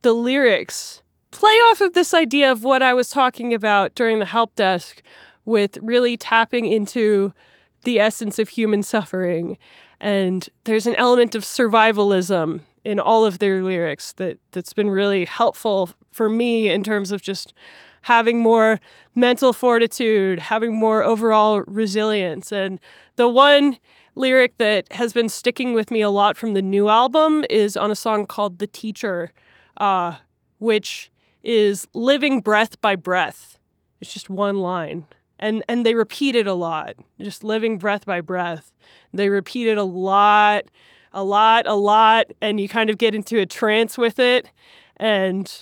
[0.07, 1.03] the lyrics
[1.33, 5.03] play off of this idea of what I was talking about during the help desk
[5.45, 7.33] with really tapping into
[7.83, 9.59] the essence of human suffering.
[10.01, 15.25] And there's an element of survivalism in all of their lyrics that, that's been really
[15.25, 17.53] helpful for me in terms of just
[18.03, 18.79] having more
[19.17, 22.53] mental fortitude, having more overall resilience.
[22.53, 22.79] And
[23.17, 23.77] the one
[24.15, 27.91] lyric that has been sticking with me a lot from the new album is on
[27.91, 29.33] a song called The Teacher
[29.77, 30.17] uh,
[30.59, 31.11] which
[31.43, 33.59] is living breath by breath.
[34.01, 35.07] It's just one line.
[35.39, 36.95] And and they repeat it a lot.
[37.21, 38.73] Just living breath by breath.
[39.13, 40.65] They repeat it a lot,
[41.13, 44.51] a lot, a lot, and you kind of get into a trance with it.
[44.97, 45.53] And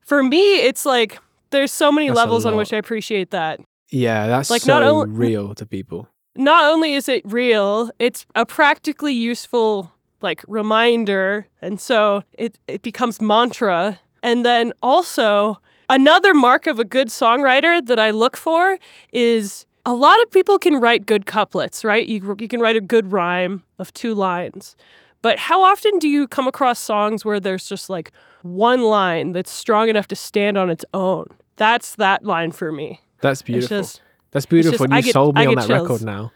[0.00, 1.18] for me, it's like
[1.50, 3.60] there's so many That's levels on which I appreciate that.
[3.90, 6.08] Yeah, that's Like, so not only- real to people.
[6.36, 9.92] not only is it real, it's a practically useful
[10.22, 11.46] like reminder.
[11.62, 13.98] And so it, it becomes mantra.
[14.22, 15.58] And then also
[15.88, 18.78] another mark of a good songwriter that I look for
[19.12, 22.06] is a lot of people can write good couplets, right?
[22.06, 24.76] You, you can write a good rhyme of two lines.
[25.22, 28.10] But how often do you come across songs where there's just like
[28.42, 31.26] one line that's strong enough to stand on its own?
[31.56, 33.00] That's that line for me.
[33.20, 33.78] That's beautiful.
[33.78, 34.00] just
[34.30, 34.86] That's beautiful.
[34.86, 35.82] just- you get- sold me on that chills.
[35.82, 36.32] record now.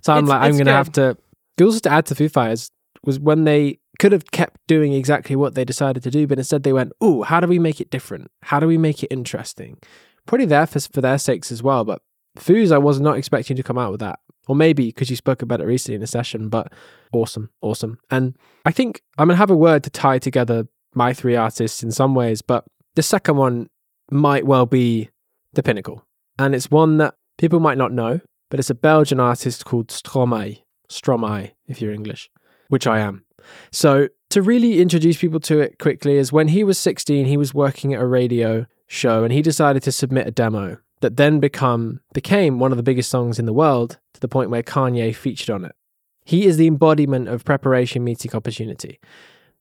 [0.00, 1.16] So I'm It's- like, I'm going to have to.
[1.60, 2.70] Also, to add to Foo Fighters
[3.06, 6.62] was when they could have kept doing exactly what they decided to do, but instead
[6.62, 8.30] they went, "Oh, how do we make it different?
[8.42, 9.78] How do we make it interesting?"
[10.26, 11.84] Probably there for for their sakes as well.
[11.84, 12.02] But
[12.36, 15.40] Foos, I was not expecting to come out with that, or maybe because you spoke
[15.40, 16.48] about it recently in a session.
[16.48, 16.72] But
[17.12, 17.98] awesome, awesome.
[18.10, 18.36] And
[18.66, 22.14] I think I'm gonna have a word to tie together my three artists in some
[22.14, 23.68] ways, but the second one
[24.10, 25.10] might well be
[25.54, 26.04] the pinnacle,
[26.38, 30.62] and it's one that people might not know, but it's a Belgian artist called Stromae.
[30.90, 32.30] Stromae, if you're English,
[32.68, 33.24] which I am.
[33.70, 37.54] So, to really introduce people to it quickly, is when he was 16, he was
[37.54, 42.00] working at a radio show and he decided to submit a demo that then become
[42.12, 45.50] became one of the biggest songs in the world to the point where Kanye featured
[45.50, 45.74] on it.
[46.24, 48.98] He is the embodiment of preparation meeting opportunity.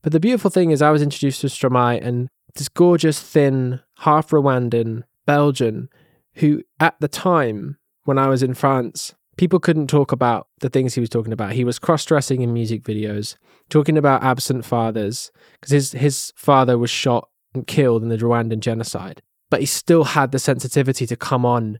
[0.02, 4.30] But the beautiful thing is I was introduced to Stromae and this gorgeous, thin, half
[4.30, 5.90] Rwandan Belgian
[6.36, 10.94] who at the time when I was in France, people couldn't talk about the things
[10.94, 11.54] he was talking about.
[11.54, 13.36] He was cross dressing in music videos,
[13.70, 18.60] talking about absent fathers, because his, his father was shot and killed in the Rwandan
[18.60, 19.22] genocide.
[19.50, 21.80] But he still had the sensitivity to come on,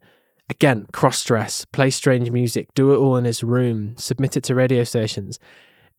[0.50, 4.56] again, cross dress, play strange music, do it all in his room, submit it to
[4.56, 5.40] radio stations.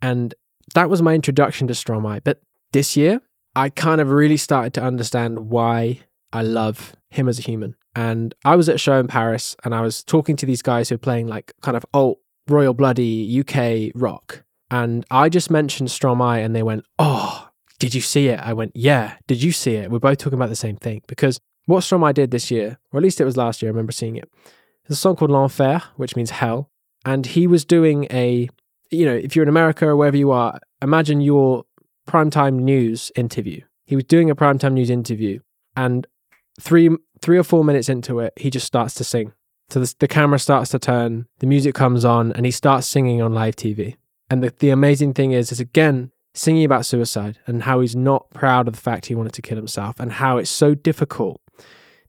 [0.01, 0.35] And
[0.75, 2.23] that was my introduction to Stromae.
[2.23, 2.41] But
[2.73, 3.21] this year,
[3.55, 6.01] I kind of really started to understand why
[6.33, 7.77] I love him as a human.
[7.95, 10.89] And I was at a show in Paris and I was talking to these guys
[10.89, 12.19] who are playing like kind of alt,
[12.49, 14.45] royal bloody UK rock.
[14.71, 17.49] And I just mentioned Stromae and they went, oh,
[17.79, 18.41] Did you see it?
[18.41, 19.15] I went, Yeah.
[19.27, 19.91] Did you see it?
[19.91, 23.03] We're both talking about the same thing because what Stromae did this year, or at
[23.03, 24.31] least it was last year, I remember seeing it.
[24.87, 26.71] There's a song called L'Enfer, which means hell.
[27.05, 28.49] And he was doing a,
[28.91, 31.65] you know, if you're in America or wherever you are, imagine your
[32.07, 33.61] primetime news interview.
[33.85, 35.41] He was doing a primetime news interview,
[35.77, 36.07] and
[36.61, 36.91] three
[37.21, 39.33] three or four minutes into it, he just starts to sing.
[39.69, 43.21] So the, the camera starts to turn, the music comes on, and he starts singing
[43.21, 43.97] on live TV.
[44.31, 48.31] And the, the amazing thing is, is again singing about suicide and how he's not
[48.31, 51.41] proud of the fact he wanted to kill himself and how it's so difficult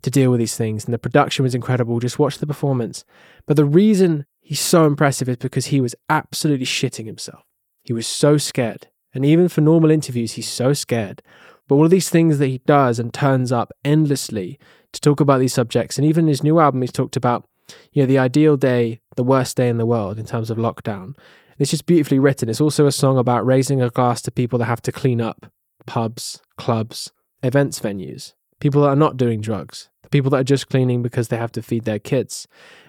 [0.01, 0.85] to deal with these things.
[0.85, 1.99] And the production was incredible.
[1.99, 3.05] Just watch the performance.
[3.45, 7.43] But the reason he's so impressive is because he was absolutely shitting himself.
[7.83, 8.87] He was so scared.
[9.13, 11.23] And even for normal interviews, he's so scared.
[11.67, 14.59] But all of these things that he does and turns up endlessly
[14.93, 17.45] to talk about these subjects, and even in his new album, he's talked about,
[17.91, 21.15] you know, the ideal day, the worst day in the world in terms of lockdown.
[21.59, 22.49] It's just beautifully written.
[22.49, 25.51] It's also a song about raising a glass to people that have to clean up
[25.85, 27.11] pubs, clubs,
[27.43, 31.37] events venues, people that are not doing drugs, people that are just cleaning because they
[31.37, 32.47] have to feed their kids.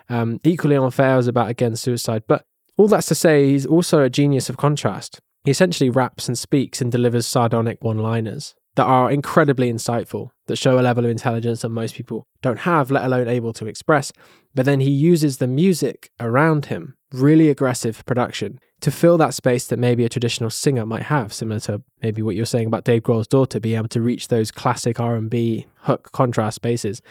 [0.09, 2.25] Um, equally L'Enfer is about, again, suicide.
[2.27, 2.45] But
[2.77, 5.21] all that's to say, he's also a genius of contrast.
[5.45, 10.55] He essentially raps and speaks and delivers sardonic one liners that are incredibly insightful, that
[10.55, 14.13] show a level of intelligence that most people don't have, let alone able to express.
[14.55, 19.67] But then he uses the music around him, really aggressive production, to fill that space
[19.67, 23.03] that maybe a traditional singer might have, similar to maybe what you're saying about Dave
[23.03, 27.03] Grohl's daughter, being able to reach those classic R&B hook contrast spaces.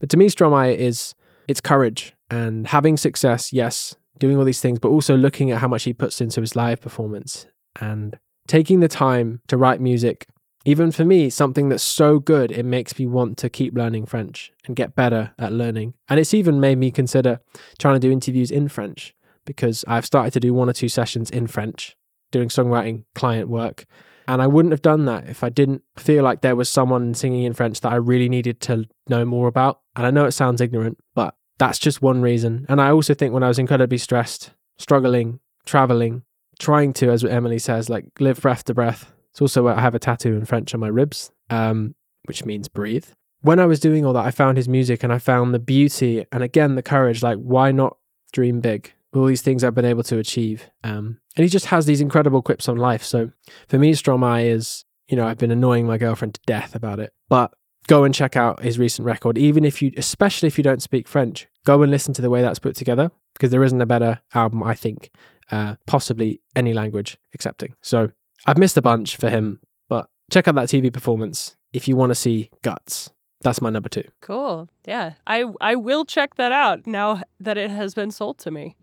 [0.00, 1.14] But to me, Stromae is
[1.46, 5.68] it's courage and having success, yes, doing all these things, but also looking at how
[5.68, 7.46] much he puts into his live performance
[7.80, 10.26] and taking the time to write music.
[10.64, 14.50] Even for me, something that's so good, it makes me want to keep learning French
[14.66, 15.94] and get better at learning.
[16.08, 17.40] And it's even made me consider
[17.78, 21.30] trying to do interviews in French because I've started to do one or two sessions
[21.30, 21.96] in French,
[22.30, 23.84] doing songwriting client work.
[24.26, 27.44] And I wouldn't have done that if I didn't feel like there was someone singing
[27.44, 29.80] in French that I really needed to know more about.
[29.96, 32.64] And I know it sounds ignorant, but that's just one reason.
[32.70, 36.22] And I also think when I was incredibly stressed, struggling, traveling,
[36.58, 39.12] trying to, as Emily says, like live breath to breath.
[39.34, 41.94] It's also I have a tattoo in French on my ribs, um,
[42.26, 43.06] which means breathe.
[43.40, 46.24] When I was doing all that, I found his music and I found the beauty
[46.32, 47.22] and again the courage.
[47.22, 47.98] Like, why not
[48.32, 48.92] dream big?
[49.16, 50.70] all these things I've been able to achieve.
[50.82, 53.04] Um, and he just has these incredible quips on life.
[53.04, 53.30] So
[53.68, 57.12] for me, Stromae is, you know, I've been annoying my girlfriend to death about it,
[57.28, 57.54] but
[57.86, 59.38] go and check out his recent record.
[59.38, 62.42] Even if you, especially if you don't speak French, go and listen to the way
[62.42, 65.10] that's put together because there isn't a better album, I think,
[65.50, 67.74] uh, possibly any language accepting.
[67.82, 68.10] So
[68.46, 72.10] I've missed a bunch for him, but check out that TV performance if you want
[72.10, 73.10] to see guts.
[73.42, 74.04] That's my number two.
[74.20, 74.68] Cool.
[74.86, 75.14] Yeah.
[75.26, 78.76] I I will check that out now that it has been sold to me.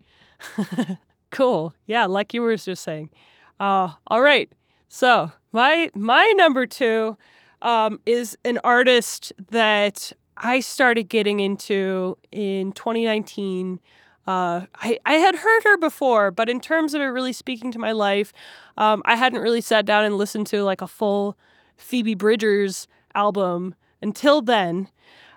[1.30, 1.74] cool.
[1.86, 3.10] Yeah, like you were just saying.
[3.58, 4.50] Uh, all right.
[4.88, 7.16] So my my number two
[7.60, 13.80] um, is an artist that I started getting into in 2019.
[14.26, 17.78] Uh, I, I had heard her before, but in terms of it really speaking to
[17.78, 18.32] my life,
[18.76, 21.36] um, I hadn't really sat down and listened to like a full
[21.76, 24.88] Phoebe Bridgers album until then.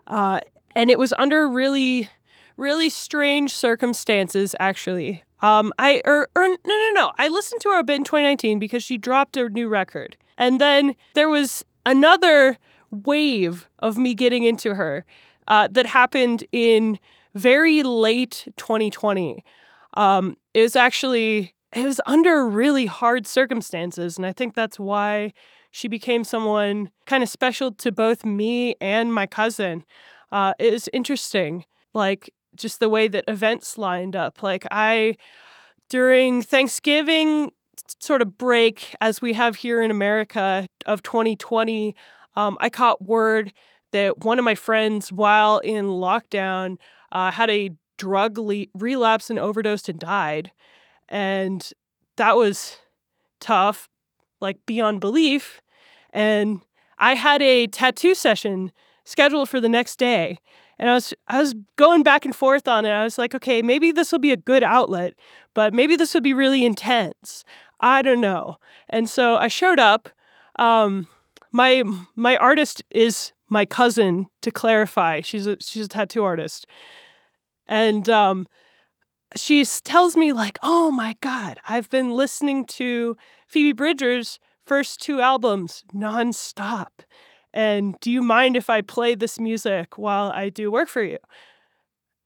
[0.07, 0.39] Uh,
[0.75, 2.09] and it was under really
[2.57, 5.23] really strange circumstances, actually.
[5.41, 8.59] Um, I or, or no no no, I listened to her a bit in 2019
[8.59, 12.57] because she dropped a new record, and then there was another
[12.91, 15.05] wave of me getting into her
[15.47, 16.97] uh, that happened in
[17.35, 19.43] very late 2020.
[19.95, 25.33] Um, it was actually it was under really hard circumstances, and I think that's why
[25.71, 29.83] she became someone kind of special to both me and my cousin.
[30.31, 31.65] Uh, it was interesting.
[31.93, 34.41] Like just the way that events lined up.
[34.41, 35.17] Like I
[35.89, 37.51] during Thanksgiving
[37.99, 41.93] sort of break as we have here in America of 2020,
[42.35, 43.53] um, I caught word
[43.91, 46.77] that one of my friends, while in lockdown,
[47.11, 50.51] uh, had a drug le- relapse and overdosed and died.
[51.09, 51.69] And
[52.17, 52.77] that was
[53.39, 53.89] tough,
[54.39, 55.61] like beyond belief.
[56.11, 56.61] And
[56.97, 58.71] I had a tattoo session
[59.03, 60.39] scheduled for the next day
[60.77, 62.89] and I was I was going back and forth on it.
[62.89, 65.13] I was like, okay, maybe this will be a good outlet,
[65.53, 67.43] but maybe this would be really intense.
[67.79, 68.57] I don't know.
[68.89, 70.09] And so I showed up.
[70.57, 71.07] Um,
[71.51, 71.83] my
[72.15, 74.27] my artist is my cousin.
[74.41, 76.67] To clarify, she's a she's a tattoo artist,
[77.67, 78.47] and um,
[79.35, 83.17] she tells me like, oh my god, I've been listening to
[83.47, 86.87] Phoebe Bridgers' first two albums nonstop
[87.55, 91.17] and do you mind if I play this music while I do work for you?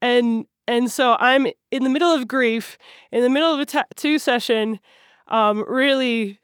[0.02, 2.78] And and so I'm in the middle of grief,
[3.12, 4.80] in the middle of a tattoo session,
[5.28, 6.40] um, really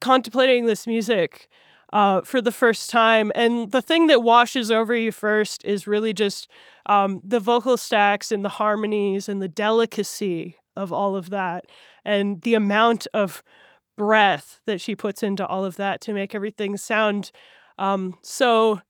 [0.00, 1.48] contemplating this music
[1.92, 3.32] uh, for the first time.
[3.34, 6.48] And the thing that washes over you first is really just
[6.86, 11.64] um, the vocal stacks and the harmonies and the delicacy of all of that
[12.04, 13.42] and the amount of
[13.96, 17.30] breath that she puts into all of that to make everything sound
[17.78, 18.80] um, so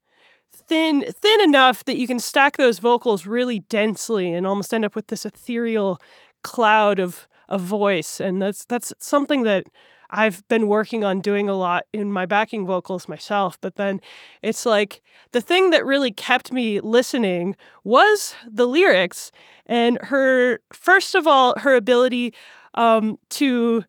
[0.53, 4.97] thin thin enough that you can stack those vocals really densely and almost end up
[4.97, 6.01] with this ethereal
[6.43, 9.65] cloud of a voice and that's that's something that
[10.11, 13.59] I've been working on doing a lot in my backing vocals myself.
[13.61, 14.01] But then
[14.43, 15.03] it's like
[15.33, 19.33] the thing that really kept me listening was the lyrics
[19.67, 22.35] and her, first of all, her ability
[22.75, 23.85] um, to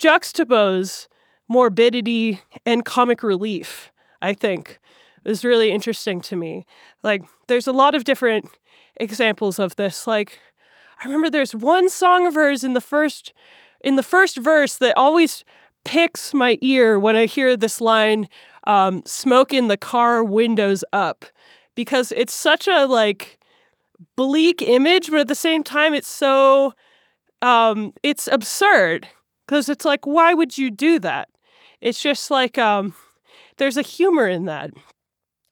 [0.00, 1.06] juxtapose
[1.48, 4.78] morbidity and comic relief, I think
[5.24, 6.66] is really interesting to me.
[7.02, 8.48] Like, there's a lot of different
[8.96, 10.06] examples of this.
[10.06, 10.40] Like,
[11.00, 13.32] I remember there's one song of hers in the first
[13.84, 15.44] in the first verse that always
[15.84, 18.28] picks my ear when I hear this line,
[18.66, 21.24] um, smoke in the car windows up,
[21.74, 23.38] because it's such a like
[24.16, 26.74] bleak image, but at the same time, it's so,
[27.40, 29.08] um, it's absurd
[29.46, 31.28] because it's like, why would you do that?
[31.80, 32.94] It's just like, um,
[33.58, 34.70] there's a humor in that.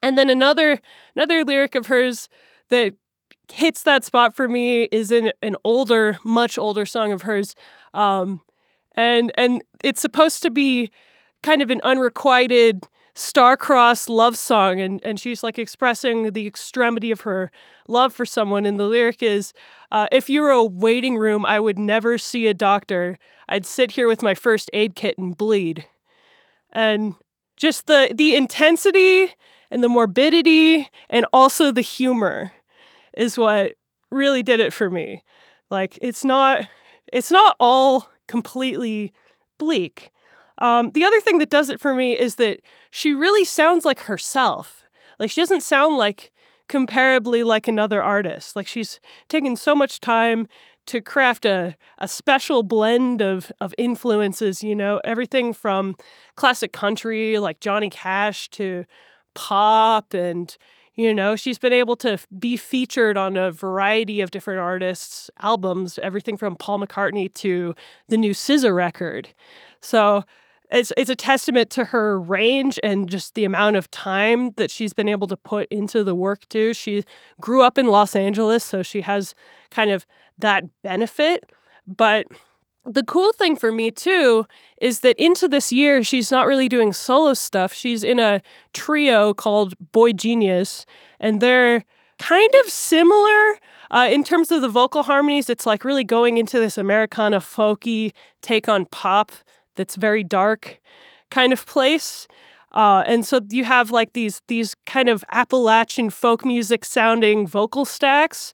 [0.01, 0.79] And then another
[1.15, 2.27] another lyric of hers
[2.69, 2.93] that
[3.51, 7.55] hits that spot for me is in an older, much older song of hers.
[7.93, 8.41] Um,
[8.95, 10.91] and and it's supposed to be
[11.43, 17.21] kind of an unrequited star-crossed love song and and she's like expressing the extremity of
[17.21, 17.51] her
[17.89, 19.51] love for someone and the lyric is
[19.91, 23.17] uh, if you were a waiting room i would never see a doctor.
[23.51, 25.85] I'd sit here with my first aid kit and bleed.
[26.71, 27.15] And
[27.57, 29.33] just the the intensity
[29.69, 32.53] and the morbidity and also the humor
[33.15, 33.73] is what
[34.09, 35.23] really did it for me.
[35.69, 36.65] Like it's not
[37.11, 39.11] it's not all completely
[39.61, 40.09] bleak.
[40.57, 44.01] Um, the other thing that does it for me is that she really sounds like
[44.01, 44.83] herself.
[45.19, 46.31] Like she doesn't sound like
[46.67, 48.55] comparably like another artist.
[48.55, 50.47] Like she's taken so much time
[50.87, 55.95] to craft a, a special blend of, of influences, you know, everything from
[56.35, 58.85] classic country like Johnny Cash to
[59.35, 60.57] pop and
[60.95, 65.99] you know, she's been able to be featured on a variety of different artists' albums,
[66.03, 67.75] everything from Paul McCartney to
[68.09, 69.29] the new SZA record.
[69.81, 70.23] So
[70.69, 74.93] it's it's a testament to her range and just the amount of time that she's
[74.93, 76.73] been able to put into the work too.
[76.73, 77.03] She
[77.39, 79.35] grew up in Los Angeles, so she has
[79.69, 80.05] kind of
[80.39, 81.51] that benefit,
[81.87, 82.27] but
[82.85, 84.45] the cool thing for me too
[84.79, 87.73] is that into this year she's not really doing solo stuff.
[87.73, 88.41] She's in a
[88.73, 90.85] trio called boygenius,
[91.19, 91.83] and they're
[92.17, 93.57] kind of similar
[93.91, 95.49] uh, in terms of the vocal harmonies.
[95.49, 99.31] It's like really going into this americana folky take on pop
[99.75, 100.79] that's very dark
[101.29, 102.27] kind of place.
[102.73, 107.83] Uh, and so you have like these these kind of appalachian folk music sounding vocal
[107.85, 108.53] stacks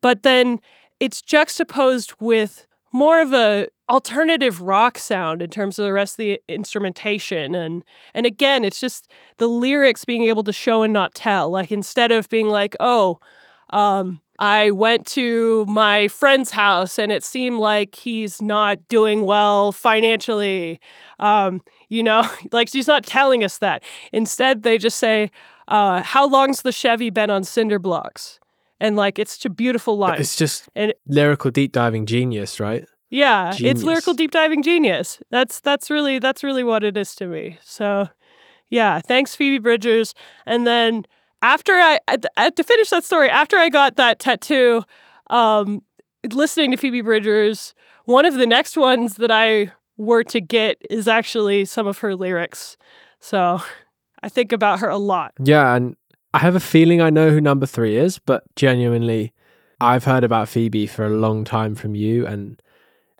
[0.00, 0.60] but then
[1.00, 6.18] it's juxtaposed with more of a alternative rock sound in terms of the rest of
[6.18, 7.84] the instrumentation and
[8.14, 12.10] and again it's just the lyrics being able to show and not tell like instead
[12.10, 13.20] of being like oh
[13.70, 19.72] um I went to my friend's house and it seemed like he's not doing well
[19.72, 20.80] financially.
[21.18, 23.82] Um, you know, like she's not telling us that.
[24.12, 25.30] Instead, they just say,
[25.68, 28.38] uh, How long's the Chevy been on cinder blocks?
[28.80, 30.20] And like, it's such a beautiful line.
[30.20, 32.84] It's just And- lyrical deep diving genius, right?
[33.08, 35.20] Yeah, it's lyrical deep diving genius.
[35.30, 37.56] That's that's really that's really what it is to me.
[37.62, 38.08] So,
[38.68, 40.12] yeah, thanks Phoebe Bridgers.
[40.44, 41.06] And then
[41.40, 44.82] after I I- I- to finish that story, after I got that tattoo,
[45.30, 45.82] um,
[46.32, 47.74] listening to Phoebe Bridgers,
[48.06, 52.14] one of the next ones that I were to get is actually some of her
[52.16, 52.76] lyrics.
[53.20, 53.62] So,
[54.22, 55.32] I think about her a lot.
[55.38, 55.96] Yeah, and
[56.36, 59.32] I have a feeling I know who number three is, but genuinely,
[59.80, 62.60] I've heard about Phoebe for a long time from you, and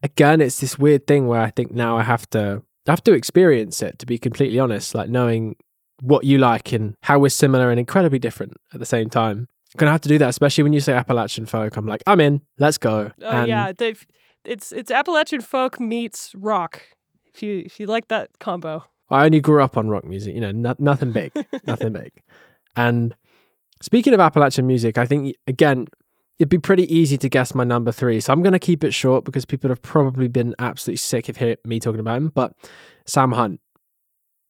[0.02, 3.14] again, it's this weird thing where I think now I have to I have to
[3.14, 5.56] experience it to be completely honest, like knowing
[6.02, 9.48] what you like and how we're similar and incredibly different at the same time.
[9.74, 11.78] I'm gonna have to do that, especially when you say Appalachian folk.
[11.78, 12.42] I'm like, I'm in.
[12.58, 13.12] Let's go.
[13.22, 14.06] Oh And yeah, they've
[14.44, 16.82] it's it's Appalachian folk meets rock.
[17.32, 18.84] If you if you like that combo.
[19.08, 21.32] I only grew up on rock music, you know, no, nothing big,
[21.66, 22.12] nothing big.
[22.76, 23.16] And
[23.80, 25.86] speaking of Appalachian music, I think again,
[26.38, 28.20] it'd be pretty easy to guess my number three.
[28.20, 31.38] So I'm going to keep it short because people have probably been absolutely sick of
[31.38, 32.28] hearing me talking about him.
[32.28, 32.52] But
[33.06, 33.60] Sam Hunt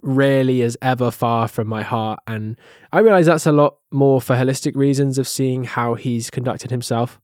[0.02, 2.58] rarely is ever far from my heart, and
[2.92, 7.20] I realize that's a lot more for holistic reasons of seeing how he's conducted himself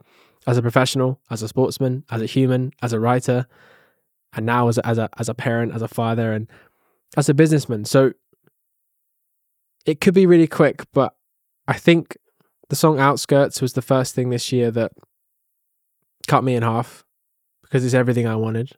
[0.47, 3.47] as a professional, as a sportsman, as a human, as a writer,
[4.33, 6.49] and now as a, as a as a parent, as a father, and
[7.17, 7.85] as a businessman.
[7.85, 8.13] So
[9.87, 11.15] it could be really quick, but
[11.67, 12.17] I think
[12.69, 14.93] the song Outskirts was the first thing this year that
[16.27, 17.05] cut me in half
[17.63, 18.73] because it's everything I wanted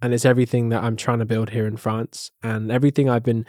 [0.00, 3.44] and it's everything that I'm trying to build here in France and everything I've been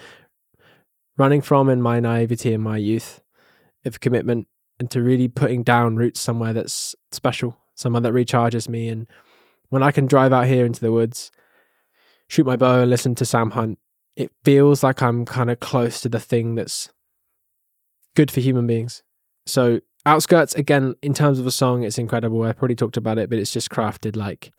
[1.17, 3.21] running from in my naivety in my youth
[3.85, 4.47] of commitment
[4.79, 8.87] into really putting down roots somewhere that's special, somewhere that recharges me.
[8.87, 9.07] And
[9.69, 11.31] when I can drive out here into the woods,
[12.27, 13.77] shoot my bow and listen to Sam Hunt,
[14.19, 16.89] it feels like I'm kind of close to the thing that's
[18.17, 19.01] good for human beings.
[19.45, 22.43] So Outskirts, again, in terms of a song, it's incredible.
[22.43, 24.51] I've probably talked about it, but it's just crafted like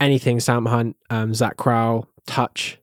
[0.00, 2.78] anything Sam Hunt, um, Zach Crowell, touch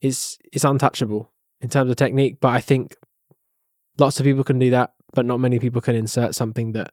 [0.00, 2.38] is is untouchable in terms of technique.
[2.40, 2.94] But I think
[3.98, 6.92] lots of people can do that, but not many people can insert something that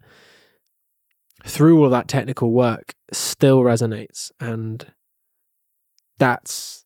[1.46, 4.32] through all that technical work still resonates.
[4.40, 4.92] And
[6.18, 6.83] that's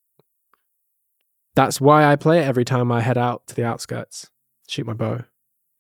[1.57, 4.29] that's why I play it every time I head out to the outskirts,
[4.67, 5.23] shoot my bow.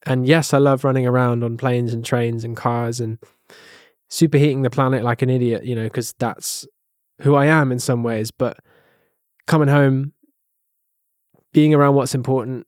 [0.07, 3.19] And yes, I love running around on planes and trains and cars and
[4.09, 6.65] superheating the planet like an idiot, you know, because that's
[7.21, 8.31] who I am in some ways.
[8.31, 8.57] But
[9.45, 10.13] coming home,
[11.53, 12.65] being around what's important,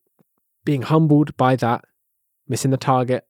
[0.64, 1.86] being humbled by that,
[2.48, 3.26] missing the target,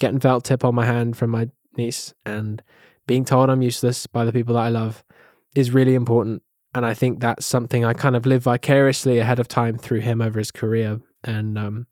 [0.00, 2.64] getting felt tip on my hand from my niece, and
[3.06, 5.04] being told I'm useless by the people that I love
[5.54, 6.42] is really important.
[6.74, 10.20] And I think that's something I kind of live vicariously ahead of time through him
[10.20, 11.00] over his career.
[11.22, 11.86] And um,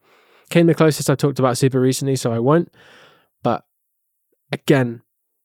[0.50, 2.74] came the closest I've talked about super recently, so I won't.
[3.42, 3.64] But
[4.50, 5.02] again,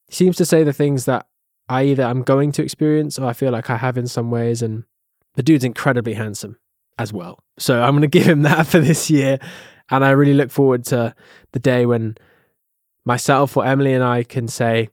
[0.10, 1.28] seems to say the things that
[1.70, 4.62] I either I'm going to experience or I feel like I have in some ways.
[4.62, 4.86] And
[5.36, 6.58] the dude's incredibly handsome
[6.98, 7.40] as well.
[7.60, 9.38] So I'm going to give him that for this year.
[9.90, 11.14] And I really look forward to
[11.54, 12.18] the day when
[13.06, 14.90] myself or Emily and I can say,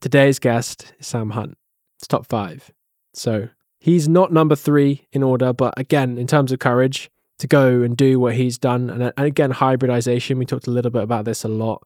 [0.00, 1.56] today's guest is Sam Hunt.
[1.98, 2.70] It's top five.
[3.14, 3.48] So
[3.80, 7.96] he's not number three in order, but again, in terms of courage, to go and
[7.96, 8.90] do what he's done.
[8.90, 10.38] And, and again, hybridization.
[10.38, 11.82] We talked a little bit about this a lot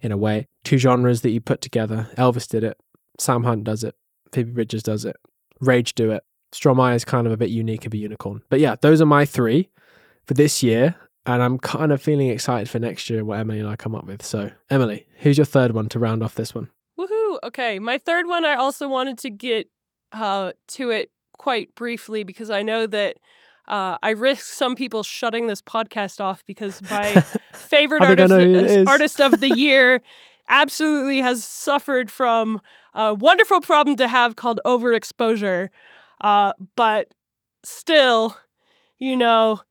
[0.00, 0.48] in a way.
[0.64, 2.08] Two genres that you put together.
[2.16, 2.76] Elvis did it.
[3.18, 3.94] Sam Hunt does it.
[4.32, 5.16] Phoebe Bridgers does it.
[5.60, 6.24] Rage do it.
[6.52, 8.42] Stromae is kind of a bit unique of a unicorn.
[8.50, 9.68] But yeah, those are my three
[10.26, 10.96] for this year.
[11.26, 14.06] And I'm kind of feeling excited for next year what Emily and I come up
[14.06, 14.24] with.
[14.24, 16.70] So, Emily, who's your third one to round off this one?
[16.98, 17.38] Woohoo!
[17.44, 19.68] Okay, my third one, I also wanted to get
[20.12, 21.10] uh, to it
[21.40, 23.16] quite briefly because I know that
[23.66, 27.14] uh, I risk some people shutting this podcast off because my
[27.54, 30.02] favorite artist, artist of the year
[30.50, 32.60] absolutely has suffered from
[32.92, 35.70] a wonderful problem to have called overexposure.
[36.20, 37.14] Uh, but
[37.62, 38.36] still,
[38.98, 39.62] you know,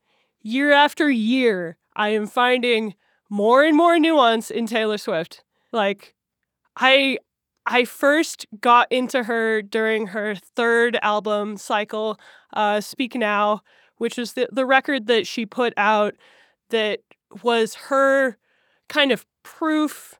[0.42, 2.96] year after year, I am finding
[3.28, 5.44] more and more nuance in Taylor Swift.
[5.70, 6.16] Like,
[6.76, 7.18] I
[7.66, 12.18] I first got into her during her third album cycle,
[12.52, 13.62] uh, Speak Now,
[13.98, 16.14] which is the, the record that she put out
[16.70, 17.00] that
[17.42, 18.38] was her
[18.88, 20.18] kind of proof,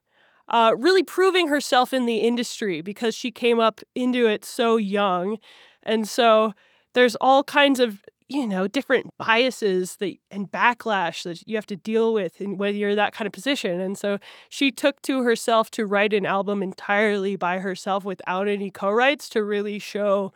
[0.49, 5.37] uh, really proving herself in the industry because she came up into it so young.
[5.83, 6.53] And so
[6.93, 11.75] there's all kinds of you know different biases that and backlash that you have to
[11.75, 14.17] deal with and whether you're that kind of position and so
[14.49, 19.43] she took to herself to write an album entirely by herself without any co-writes to
[19.43, 20.31] really show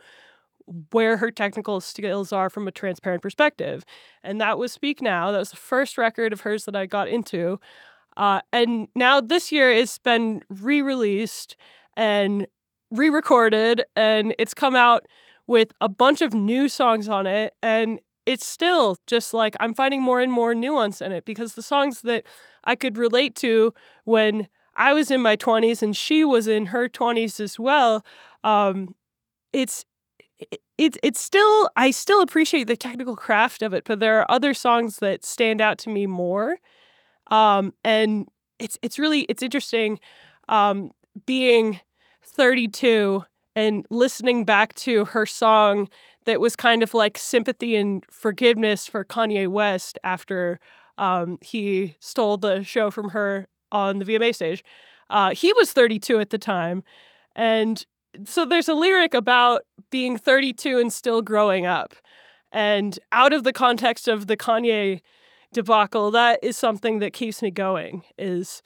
[0.90, 3.84] where her technical skills are from a transparent perspective.
[4.22, 5.30] And that was Speak Now.
[5.30, 7.60] That was the first record of hers that I got into.
[8.16, 11.56] Uh, and now this year it's been re released
[11.96, 12.46] and
[12.90, 15.06] re recorded, and it's come out
[15.46, 17.54] with a bunch of new songs on it.
[17.62, 21.62] And it's still just like I'm finding more and more nuance in it because the
[21.62, 22.24] songs that
[22.64, 23.72] I could relate to
[24.04, 28.04] when I was in my 20s and she was in her 20s as well.
[28.44, 28.94] Um,
[29.52, 29.84] it's
[30.78, 34.54] it's it's still I still appreciate the technical craft of it, but there are other
[34.54, 36.58] songs that stand out to me more.
[37.30, 38.28] Um, and
[38.58, 39.98] it's it's really it's interesting
[40.48, 40.90] um,
[41.26, 41.80] being
[42.24, 43.24] 32
[43.56, 45.88] and listening back to her song
[46.26, 50.60] that was kind of like sympathy and forgiveness for Kanye West after
[50.98, 54.62] um, he stole the show from her on the VMA stage.
[55.08, 56.84] Uh, he was 32 at the time,
[57.34, 57.86] and
[58.24, 61.94] so there's a lyric about being 32 and still growing up.
[62.52, 65.00] And out of the context of the Kanye
[65.52, 68.62] debacle, that is something that keeps me going is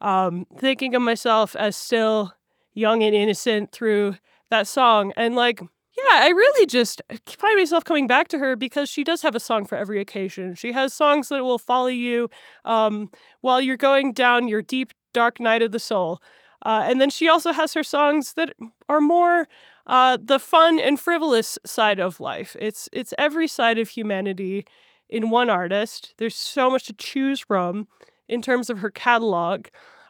[0.00, 2.34] um, thinking of myself as still
[2.74, 4.16] young and innocent through
[4.50, 5.12] that song.
[5.16, 9.22] And like, yeah, I really just find myself coming back to her because she does
[9.22, 10.54] have a song for every occasion.
[10.54, 12.30] She has songs that will follow you
[12.64, 13.10] um,
[13.40, 16.20] while you're going down your deep, dark night of the soul.
[16.64, 18.52] Uh, and then she also has her songs that
[18.88, 19.48] are more
[19.86, 22.56] uh, the fun and frivolous side of life.
[22.60, 24.66] It's it's every side of humanity
[25.08, 26.14] in one artist.
[26.18, 27.88] There's so much to choose from
[28.28, 29.66] in terms of her catalog.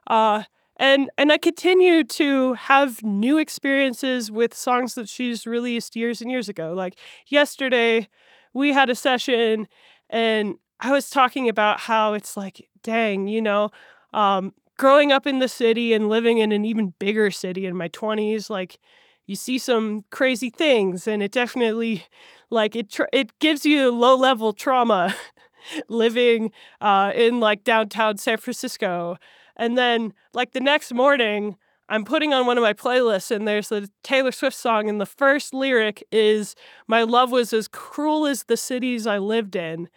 [0.07, 0.43] Uh,
[0.81, 6.31] and and I continue to have new experiences with songs that she's released years and
[6.33, 6.75] years ago.
[6.75, 6.97] Like
[7.29, 8.09] yesterday,
[8.55, 9.69] we had a session,
[10.11, 13.71] and I was talking about how it's like, dang, you know,
[14.15, 17.89] um, growing up in the city and living in an even bigger city in my
[17.89, 18.79] twenties, like
[19.27, 22.07] you see some crazy things, and it definitely,
[22.51, 25.15] like it it gives you low level trauma
[25.89, 29.19] living uh, in like downtown San Francisco
[29.61, 31.57] and then, like the next morning,
[31.89, 35.07] I'm putting on one of my playlists, and there's a Taylor Swift song, and the
[35.07, 36.57] first lyric is,
[36.89, 39.89] My love was as cruel as the cities I lived in.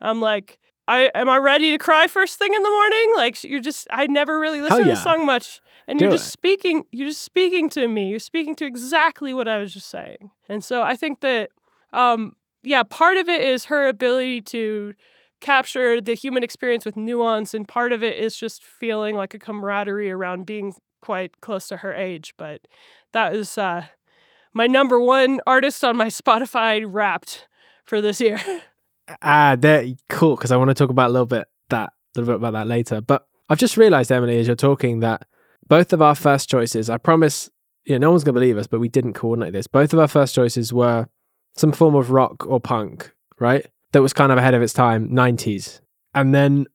[0.00, 3.12] I'm like, I am I ready to cry first thing in the morning?
[3.14, 5.60] Like you're just I never really listened to the song much.
[5.86, 6.32] And Do you're just it.
[6.32, 8.08] speaking you're just speaking to me.
[8.08, 10.30] You're speaking to exactly what I was just saying.
[10.48, 11.50] And so I think that
[11.92, 14.94] um yeah, part of it is her ability to
[15.40, 19.38] capture the human experience with nuance and part of it is just feeling like a
[19.38, 22.60] camaraderie around being quite close to her age but
[23.12, 23.84] that is uh
[24.52, 27.46] my number one artist on my spotify wrapped
[27.84, 28.40] for this year
[29.22, 30.36] Ah, that cool.
[30.36, 32.66] Because I want to talk about a little bit that, a little bit about that
[32.66, 33.00] later.
[33.00, 35.26] But I've just realised, Emily, as you're talking, that
[35.68, 37.50] both of our first choices, I promise,
[37.84, 39.66] you know, no one's gonna believe us, but we didn't coordinate this.
[39.66, 41.08] Both of our first choices were
[41.56, 43.66] some form of rock or punk, right?
[43.92, 45.80] That was kind of ahead of its time, 90s.
[46.14, 46.66] And then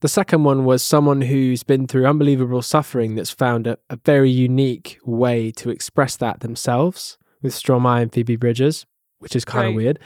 [0.00, 4.30] the second one was someone who's been through unbelievable suffering that's found a, a very
[4.30, 8.86] unique way to express that themselves with Stromae and Phoebe Bridgers,
[9.18, 9.76] which is kind of Right.
[9.76, 9.98] weird.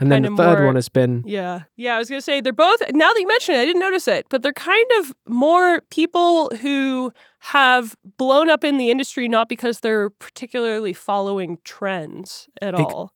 [0.00, 1.62] And then Kinda the third more- one has been Yeah.
[1.76, 3.80] Yeah, I was going to say they're both now that you mention it, I didn't
[3.80, 9.28] notice it, but they're kind of more people who have blown up in the industry
[9.28, 13.12] not because they're particularly following trends at all.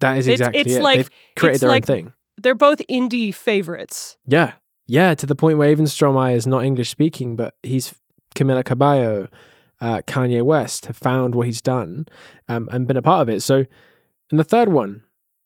[0.00, 0.82] that is It's- exactly it's it.
[0.82, 2.12] like- They've created it's their like- own thing.
[2.42, 4.16] They're both indie favorites.
[4.26, 4.52] Yeah.
[4.86, 7.94] Yeah, to the point where even Stromae is not English speaking, but he's
[8.34, 9.28] Camila Cabello,
[9.80, 12.06] uh, Kanye West have found what he's done
[12.48, 13.42] um, and been a part of it.
[13.42, 13.64] So,
[14.30, 15.02] and the third one,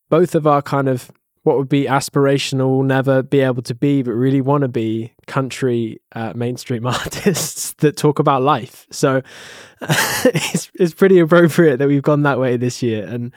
[0.09, 1.10] both of our kind of
[1.43, 6.01] what would be aspirational, never be able to be, but really want to be country
[6.12, 8.86] uh, mainstream artists that talk about life.
[8.90, 9.23] So
[9.81, 13.06] it's, it's pretty appropriate that we've gone that way this year.
[13.06, 13.32] And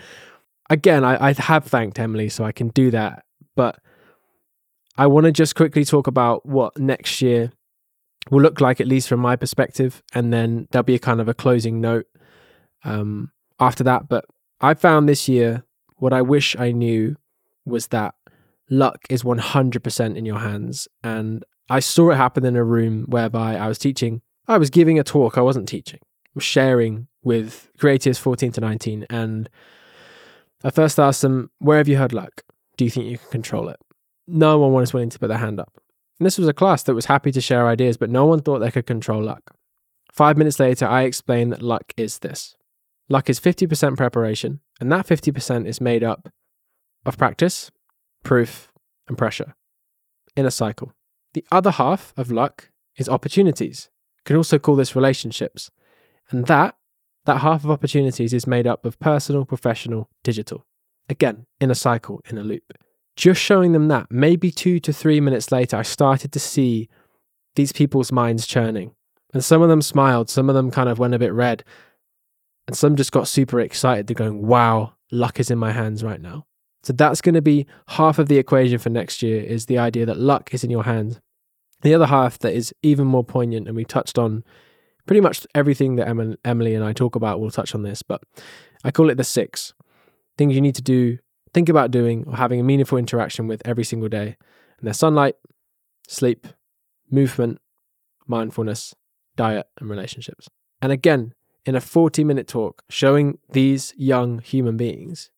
[0.71, 3.25] again, I, I have thanked Emily, so I can do that.
[3.55, 3.79] But
[4.97, 7.51] I want to just quickly talk about what next year
[8.29, 11.27] will look like, at least from my perspective, and then there'll be a kind of
[11.27, 12.05] a closing note
[12.83, 14.09] um, after that.
[14.09, 14.25] But
[14.61, 15.63] I found this year
[15.95, 17.15] what I wish I knew
[17.65, 18.15] was that
[18.69, 20.87] luck is 100% in your hands.
[21.03, 24.99] And I saw it happen in a room whereby I was teaching, I was giving
[24.99, 29.05] a talk, I wasn't teaching, I was sharing with creatives 14 to 19.
[29.09, 29.49] And
[30.63, 32.43] I first asked them, Where have you heard luck?
[32.79, 33.75] Do you think you can control it?
[34.25, 35.81] No one was willing to put their hand up.
[36.17, 38.59] And this was a class that was happy to share ideas, but no one thought
[38.59, 39.53] they could control luck.
[40.13, 42.55] Five minutes later, I explained that luck is this
[43.09, 46.29] luck is 50% preparation, and that 50% is made up
[47.05, 47.69] of practice,
[48.23, 48.71] proof,
[49.09, 49.55] and pressure
[50.37, 50.93] in a cycle.
[51.33, 53.89] The other half of luck is opportunities.
[54.19, 55.69] You could also call this relationships.
[56.29, 56.77] And that,
[57.25, 60.65] that half of opportunities is made up of personal, professional, digital.
[61.09, 62.73] Again, in a cycle, in a loop.
[63.15, 66.87] Just showing them that, maybe two to three minutes later, I started to see
[67.55, 68.91] these people's minds churning.
[69.33, 71.63] And some of them smiled, some of them kind of went a bit red,
[72.67, 74.07] and some just got super excited.
[74.07, 76.45] They're going, wow, luck is in my hands right now.
[76.83, 80.05] So that's going to be half of the equation for next year is the idea
[80.05, 81.19] that luck is in your hands.
[81.81, 84.43] The other half that is even more poignant, and we touched on
[85.05, 88.21] pretty much everything that Emily and I talk about, we'll touch on this, but
[88.83, 89.73] I call it the six
[90.39, 91.19] things you need to do,
[91.53, 94.37] think about doing, or having a meaningful interaction with every single day.
[94.79, 95.35] And they're sunlight,
[96.07, 96.47] sleep,
[97.11, 97.59] movement,
[98.25, 98.95] mindfulness,
[99.35, 100.47] diet, and relationships.
[100.81, 101.33] And again,
[101.65, 105.29] in a 40 minute talk, showing these young human beings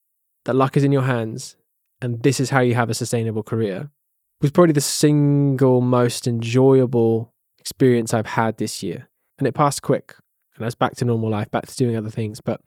[0.46, 1.58] that luck is in your hands
[2.02, 3.90] and this is how you have a sustainable career
[4.40, 9.10] was probably the single most enjoyable experience I've had this year.
[9.38, 10.16] And it passed quick.
[10.56, 12.42] And I was back to normal life, back to doing other things.
[12.42, 12.62] But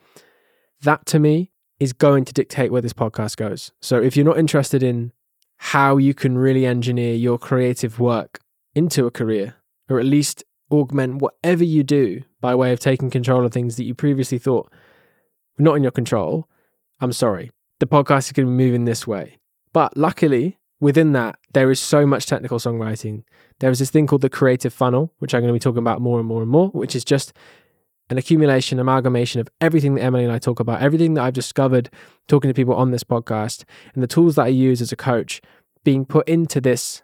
[0.82, 3.72] that to me is going to dictate where this podcast goes.
[3.80, 5.12] So if you're not interested in
[5.56, 8.40] how you can really engineer your creative work
[8.74, 9.56] into a career,
[9.88, 13.84] or at least augment whatever you do by way of taking control of things that
[13.84, 14.70] you previously thought
[15.58, 16.48] were not in your control,
[17.00, 17.50] I'm sorry.
[17.80, 19.38] The podcast is going to be moving this way.
[19.72, 23.24] But luckily, within that, there is so much technical songwriting.
[23.60, 26.00] There is this thing called the creative funnel, which I'm going to be talking about
[26.00, 27.32] more and more and more, which is just
[28.10, 31.90] an accumulation, amalgamation of everything that Emily and I talk about, everything that I've discovered
[32.28, 33.64] talking to people on this podcast,
[33.94, 35.40] and the tools that I use as a coach
[35.84, 37.02] being put into this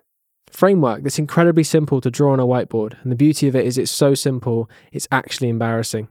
[0.51, 3.01] framework that's incredibly simple to draw on a whiteboard.
[3.03, 6.09] And the beauty of it is it's so simple, it's actually embarrassing.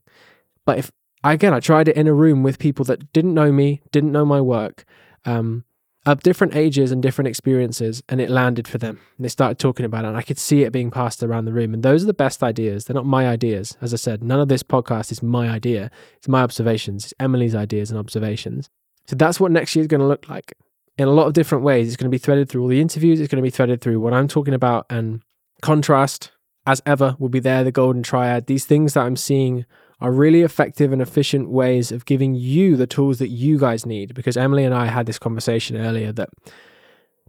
[0.66, 0.92] But if
[1.24, 4.12] I again, I tried it in a room with people that didn't know me, didn't
[4.12, 4.86] know my work,
[5.26, 5.66] um,
[6.12, 9.00] of different ages and different experiences, and it landed for them.
[9.18, 11.54] And they started talking about it, and I could see it being passed around the
[11.54, 11.74] room.
[11.74, 12.86] And those are the best ideas.
[12.86, 13.78] They're not my ideas.
[13.82, 15.92] As I said, none of this podcast is my idea.
[16.18, 17.06] It's my observations.
[17.06, 18.70] It's Emily's ideas and observations.
[19.08, 20.54] So that's what next year is going to look like
[20.98, 21.88] in a lot of different ways.
[21.88, 23.20] It's going to be threaded through all the interviews.
[23.20, 25.22] It's going to be threaded through what I'm talking about, and
[25.62, 26.32] contrast,
[26.66, 27.64] as ever, will be there.
[27.64, 28.48] The golden triad.
[28.48, 29.66] These things that I'm seeing
[30.02, 34.14] are really effective and efficient ways of giving you the tools that you guys need.
[34.14, 36.30] Because Emily and I had this conversation earlier that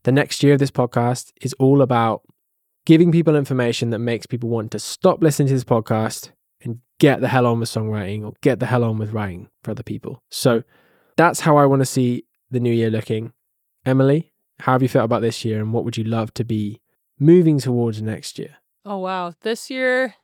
[0.04, 2.22] the next year of this podcast is all about
[2.86, 6.30] giving people information that makes people want to stop listening to this podcast
[6.62, 9.72] and get the hell on with songwriting or get the hell on with writing for
[9.72, 10.22] other people.
[10.30, 10.62] So
[11.16, 13.32] that's how I want to see the new year looking.
[13.84, 16.80] Emily, how have you felt about this year and what would you love to be
[17.18, 18.56] moving towards next year?
[18.84, 19.34] Oh wow.
[19.42, 20.14] This year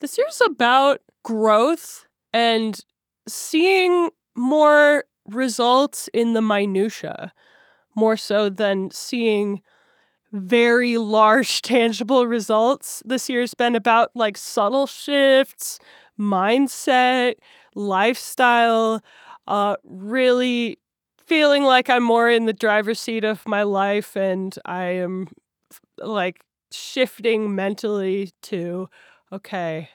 [0.00, 2.78] this year's about growth and
[3.26, 7.32] seeing more results in the minutia
[7.96, 9.60] more so than seeing
[10.32, 13.02] very large tangible results.
[13.04, 15.80] This year's been about like subtle shifts,
[16.18, 17.34] mindset,
[17.74, 19.02] lifestyle,
[19.48, 20.78] uh really
[21.26, 25.28] feeling like I'm more in the driver's seat of my life and I am
[25.98, 26.40] like
[26.70, 28.88] shifting mentally to
[29.32, 29.90] okay,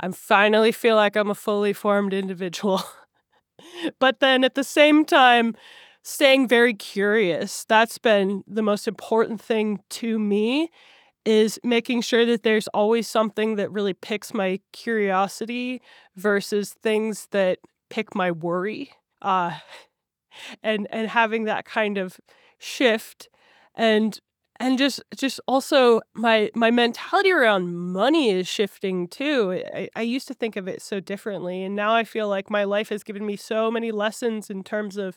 [0.00, 2.82] I finally feel like I'm a fully formed individual.
[3.98, 5.54] but then at the same time,
[6.02, 7.64] staying very curious.
[7.68, 10.70] That's been the most important thing to me
[11.24, 15.82] is making sure that there's always something that really picks my curiosity
[16.16, 17.58] versus things that
[17.90, 18.92] pick my worry.
[19.22, 19.52] Uh
[20.62, 22.20] and and having that kind of
[22.58, 23.28] shift
[23.74, 24.20] and
[24.60, 30.28] and just just also my my mentality around money is shifting too I, I used
[30.28, 33.26] to think of it so differently and now i feel like my life has given
[33.26, 35.16] me so many lessons in terms of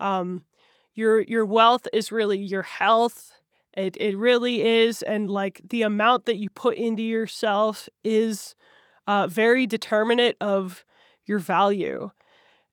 [0.00, 0.44] um
[0.94, 3.32] your your wealth is really your health
[3.76, 8.54] it it really is and like the amount that you put into yourself is
[9.06, 10.84] uh very determinate of
[11.26, 12.10] your value.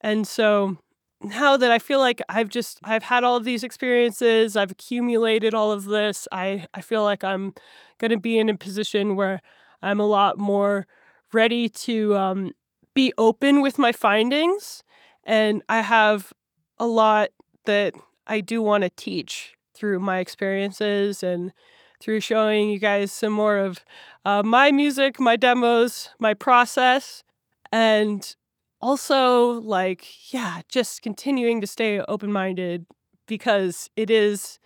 [0.01, 0.77] And so
[1.23, 5.53] now that I feel like I've just I've had all of these experiences, I've accumulated
[5.53, 7.53] all of this, I I feel like I'm
[7.99, 9.41] going to be in a position where
[9.81, 10.87] I'm a lot more
[11.33, 12.51] ready to um,
[12.93, 14.83] be open with my findings,
[15.23, 16.33] and I have
[16.79, 17.29] a lot
[17.65, 17.93] that
[18.27, 21.53] I do want to teach through my experiences and
[21.99, 23.85] through showing you guys some more of
[24.25, 27.23] uh, my music, my demos, my process,
[27.71, 28.35] and
[28.81, 32.85] also like yeah just continuing to stay open-minded
[33.27, 34.59] because it is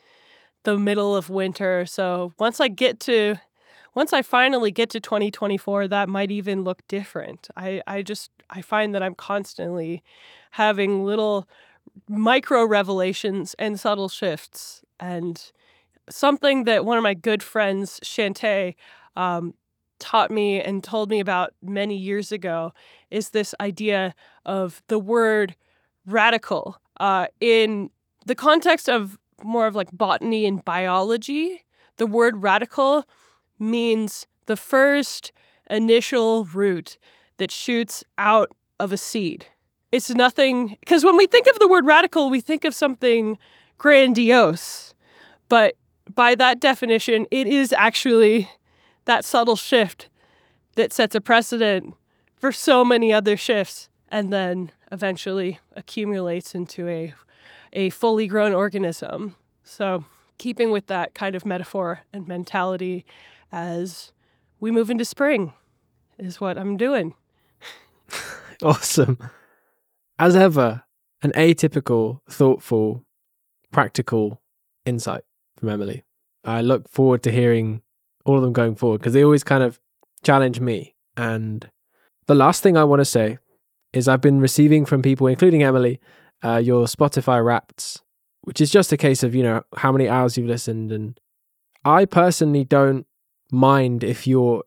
[0.64, 3.36] the middle of winter so once i get to
[3.96, 7.48] once i finally get to 2024 that might even look different.
[7.56, 10.04] I i just i find that i'm constantly
[10.52, 11.48] having little
[12.10, 15.52] micro revelations and subtle shifts and
[16.10, 18.76] something that one of my good friends shantae
[19.16, 19.54] um,
[20.06, 22.72] taught me and told me about many years ago
[23.10, 24.14] is this idea
[24.46, 25.56] of the word
[26.06, 27.90] radical uh, in
[28.24, 31.66] the context of more of like botany and biology.
[31.98, 33.06] The word radical
[33.58, 35.32] means the first
[35.72, 37.00] initial root
[37.38, 39.48] that shoots out of a seed.
[39.92, 43.40] It's nothing, because when we think of the word radical, we think of something
[43.80, 44.94] grandiose.
[45.50, 45.74] But
[46.14, 48.48] by that definition, it is actually
[49.06, 50.10] that subtle shift
[50.76, 51.94] that sets a precedent
[52.36, 57.14] for so many other shifts and then eventually accumulates into a
[57.74, 59.36] a fully grown organism.
[59.64, 60.06] So,
[60.38, 63.06] keeping with that kind of metaphor and mentality
[63.52, 64.14] as
[64.60, 65.54] we move into spring
[66.18, 67.14] is what I'm doing.
[68.64, 69.18] awesome.
[70.18, 70.84] As ever,
[71.22, 73.04] an atypical, thoughtful,
[73.72, 74.42] practical
[74.86, 75.24] insight
[75.58, 76.04] from Emily.
[76.46, 77.82] I look forward to hearing
[78.26, 79.80] all of them going forward because they always kind of
[80.24, 80.96] challenge me.
[81.16, 81.70] And
[82.28, 83.38] the last thing I want to say
[83.94, 86.02] is I've been receiving from people, including Emily,
[86.44, 88.02] uh, your Spotify wrapped,
[88.42, 90.92] which is just a case of, you know, how many hours you've listened.
[90.92, 91.20] And
[91.86, 93.06] I personally don't
[93.52, 94.64] mind if you're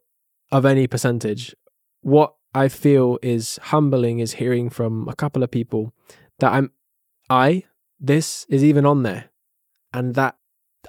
[0.50, 1.54] of any percentage.
[2.00, 5.92] What I feel is humbling is hearing from a couple of people
[6.38, 6.72] that I'm,
[7.28, 7.64] I,
[8.00, 9.30] this is even on there.
[9.92, 10.37] And that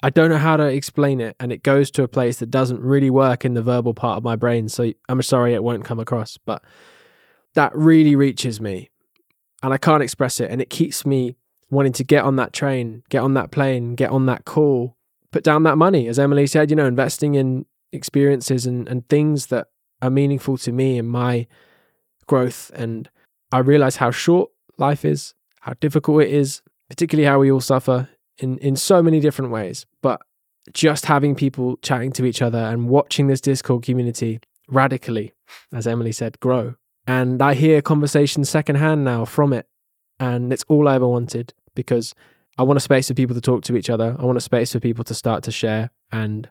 [0.01, 2.79] I don't know how to explain it, and it goes to a place that doesn't
[2.79, 4.69] really work in the verbal part of my brain.
[4.69, 6.63] So I'm sorry it won't come across, but
[7.55, 8.89] that really reaches me
[9.61, 10.49] and I can't express it.
[10.49, 11.35] And it keeps me
[11.69, 14.95] wanting to get on that train, get on that plane, get on that call,
[15.31, 16.07] put down that money.
[16.07, 19.67] As Emily said, you know, investing in experiences and, and things that
[20.01, 21.47] are meaningful to me and my
[22.27, 22.71] growth.
[22.73, 23.09] And
[23.51, 28.09] I realize how short life is, how difficult it is, particularly how we all suffer
[28.39, 29.85] in, in so many different ways.
[30.01, 30.21] But
[30.73, 35.33] just having people chatting to each other and watching this Discord community radically,
[35.73, 36.75] as Emily said, grow.
[37.07, 39.67] And I hear conversations secondhand now from it.
[40.19, 42.13] And it's all I ever wanted because
[42.57, 44.15] I want a space for people to talk to each other.
[44.19, 45.91] I want a space for people to start to share.
[46.11, 46.49] And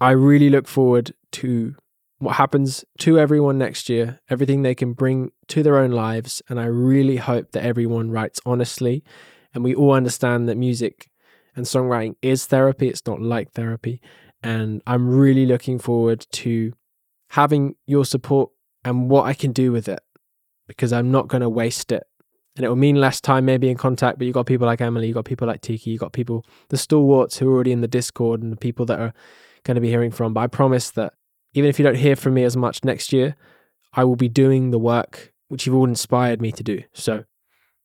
[0.00, 1.76] I really look forward to
[2.18, 6.42] what happens to everyone next year, everything they can bring to their own lives.
[6.48, 9.04] And I really hope that everyone writes honestly
[9.54, 11.09] and we all understand that music
[11.56, 12.88] and songwriting is therapy.
[12.88, 14.00] It's not like therapy.
[14.42, 16.72] And I'm really looking forward to
[17.30, 18.50] having your support
[18.84, 20.00] and what I can do with it
[20.66, 22.04] because I'm not going to waste it.
[22.56, 25.06] And it will mean less time maybe in contact, but you've got people like Emily,
[25.06, 27.88] you've got people like Tiki, you've got people, the stalwarts who are already in the
[27.88, 29.12] Discord and the people that are
[29.64, 30.34] going to be hearing from.
[30.34, 31.14] But I promise that
[31.54, 33.36] even if you don't hear from me as much next year,
[33.92, 36.82] I will be doing the work which you've all inspired me to do.
[36.92, 37.24] So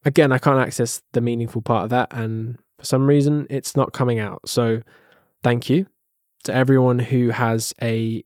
[0.03, 2.13] again, I can't access the meaningful part of that.
[2.13, 4.47] And for some reason, it's not coming out.
[4.47, 4.81] So
[5.43, 5.87] thank you
[6.43, 8.23] to everyone who has a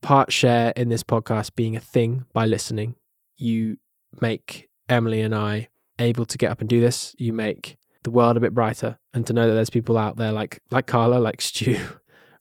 [0.00, 2.96] part share in this podcast being a thing by listening.
[3.36, 3.78] You
[4.20, 5.68] make Emily and I
[5.98, 7.14] able to get up and do this.
[7.18, 10.32] You make the world a bit brighter and to know that there's people out there
[10.32, 11.78] like like Carla, like Stu,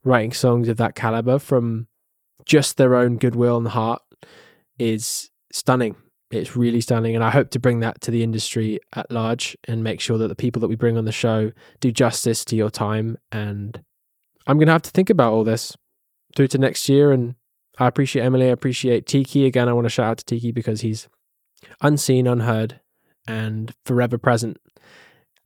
[0.04, 1.88] writing songs of that caliber from
[2.46, 4.02] just their own goodwill and heart
[4.78, 5.96] is stunning.
[6.32, 7.16] It's really stunning.
[7.16, 10.28] And I hope to bring that to the industry at large and make sure that
[10.28, 13.18] the people that we bring on the show do justice to your time.
[13.32, 13.82] And
[14.46, 15.76] I'm going to have to think about all this
[16.36, 17.12] through to next year.
[17.12, 17.36] And
[17.80, 18.48] I appreciate Emily.
[18.48, 19.46] I appreciate Tiki.
[19.46, 21.08] Again, I want to shout out to Tiki because he's
[21.82, 22.80] unseen, unheard,
[23.28, 24.58] and forever present.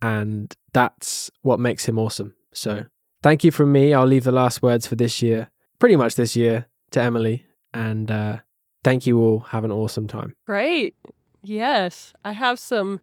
[0.01, 2.35] And that's what makes him awesome.
[2.53, 2.85] So
[3.21, 3.93] thank you from me.
[3.93, 5.49] I'll leave the last words for this year,
[5.79, 7.45] pretty much this year, to Emily.
[7.73, 8.39] And uh,
[8.83, 9.39] thank you all.
[9.39, 10.35] Have an awesome time.
[10.45, 10.95] Great.
[11.41, 13.01] Yes, I have some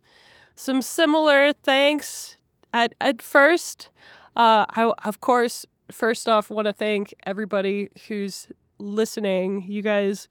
[0.54, 2.36] some similar thanks.
[2.72, 3.90] At at first,
[4.36, 8.48] uh, I of course first off want to thank everybody who's
[8.78, 9.64] listening.
[9.68, 10.28] You guys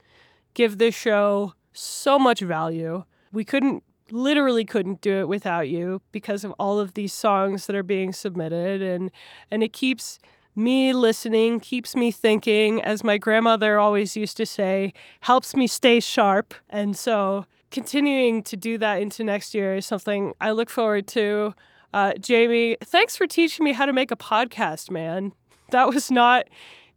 [0.54, 3.04] give this show so much value.
[3.32, 7.76] We couldn't literally couldn't do it without you because of all of these songs that
[7.76, 9.12] are being submitted and
[9.52, 10.20] and it keeps
[10.60, 16.00] me listening keeps me thinking as my grandmother always used to say helps me stay
[16.00, 16.54] sharp.
[16.70, 21.54] And so continuing to do that into next year is something i look forward to.
[21.92, 25.32] Uh, jamie thanks for teaching me how to make a podcast man.
[25.72, 26.48] That was not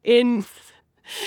[0.02, 0.44] in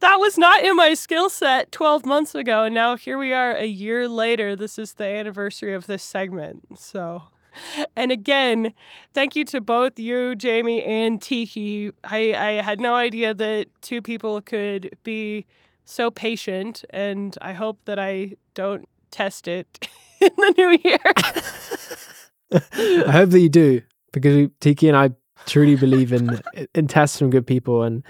[0.00, 3.52] that was not in my skill set 12 months ago and now here we are
[3.52, 4.56] a year later.
[4.56, 7.24] This is the anniversary of this segment so
[7.96, 8.72] and again
[9.12, 11.90] thank you to both you jamie and tiki.
[12.04, 15.46] I i had no idea that two people could be
[15.84, 19.88] so patient and i hope that i don't test it
[20.20, 20.98] in the new year.
[23.06, 23.80] I hope that you do
[24.12, 25.10] because Tiki and I
[25.46, 26.40] truly believe in
[26.74, 28.02] in tests from good people, and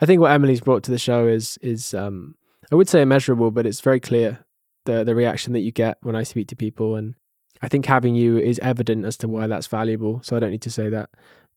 [0.00, 2.34] I think what Emily's brought to the show is is um,
[2.72, 4.44] I would say immeasurable, but it's very clear
[4.84, 7.14] the the reaction that you get when I speak to people, and
[7.62, 10.20] I think having you is evident as to why that's valuable.
[10.22, 11.10] So I don't need to say that,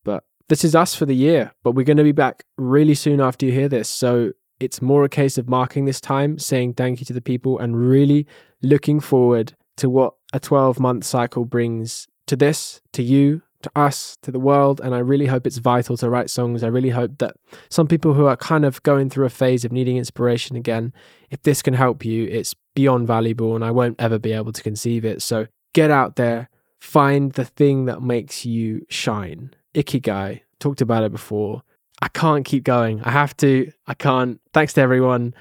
[0.04, 1.52] but this is us for the year.
[1.64, 5.04] But we're going to be back really soon after you hear this, so it's more
[5.06, 8.28] a case of marking this time, saying thank you to the people, and really
[8.62, 14.18] looking forward to what a 12 month cycle brings to this, to you, to us,
[14.22, 14.80] to the world.
[14.82, 16.64] And I really hope it's vital to write songs.
[16.64, 17.36] I really hope that
[17.70, 20.94] some people who are kind of going through a phase of needing inspiration again,
[21.30, 24.64] if this can help you, it's beyond valuable and I won't ever be able to
[24.64, 25.22] conceive it.
[25.22, 29.54] So get out there, find the thing that makes you shine.
[29.74, 31.64] Ikigai, talked about it before.
[32.02, 33.02] I can't keep going.
[33.04, 33.72] I have to.
[33.88, 34.40] I can't.
[34.54, 35.34] Thanks to everyone.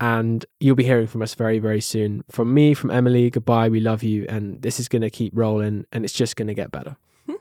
[0.00, 2.24] And you'll be hearing from us very, very soon.
[2.30, 3.68] From me, from Emily, goodbye.
[3.68, 4.26] We love you.
[4.28, 6.96] And this is going to keep rolling and it's just going to get better.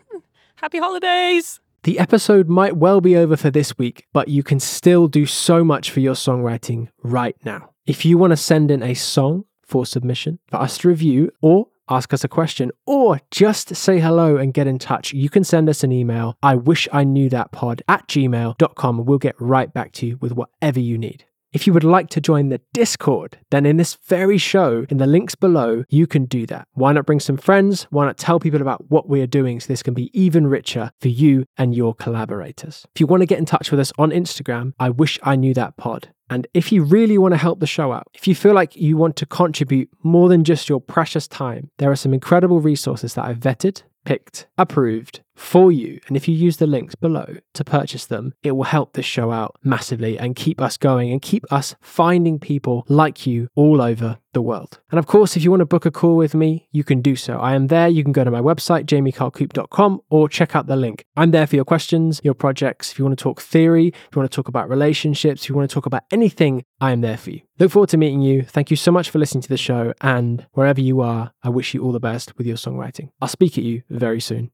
[0.55, 5.07] happy holidays The episode might well be over for this week, but you can still
[5.07, 7.71] do so much for your songwriting right now.
[7.85, 11.67] If you want to send in a song for submission, for us to review, or
[11.89, 15.69] ask us a question, or just say hello and get in touch, you can send
[15.69, 16.38] us an email.
[16.41, 20.34] I wish I knew that pod at gmail.com we'll get right back to you with
[20.34, 21.26] whatever you need.
[21.51, 25.05] If you would like to join the Discord, then in this very show, in the
[25.05, 26.68] links below, you can do that.
[26.73, 27.84] Why not bring some friends?
[27.91, 30.91] Why not tell people about what we are doing so this can be even richer
[30.99, 32.88] for you and your collaborators?
[32.95, 35.53] If you want to get in touch with us on Instagram, I wish I knew
[35.53, 36.10] that pod.
[36.29, 38.97] And if you really want to help the show out, if you feel like you
[38.97, 43.25] want to contribute more than just your precious time, there are some incredible resources that
[43.25, 45.99] I've vetted, picked, approved for you.
[46.07, 49.31] And if you use the links below to purchase them, it will help this show
[49.31, 54.18] out massively and keep us going and keep us finding people like you all over
[54.34, 54.80] the world.
[54.91, 57.15] And of course, if you want to book a call with me, you can do
[57.15, 57.38] so.
[57.38, 57.88] I am there.
[57.88, 61.05] You can go to my website, jamiekarlcoupe.com, or check out the link.
[61.15, 62.91] I'm there for your questions, your projects.
[62.91, 65.55] If you want to talk theory, if you want to talk about relationships, if you
[65.55, 67.41] want to talk about anything, I am there for you.
[67.60, 68.41] Look forward to meeting you.
[68.43, 69.93] Thank you so much for listening to the show.
[70.01, 73.10] And wherever you are, I wish you all the best with your songwriting.
[73.22, 74.51] I'll speak at you very soon.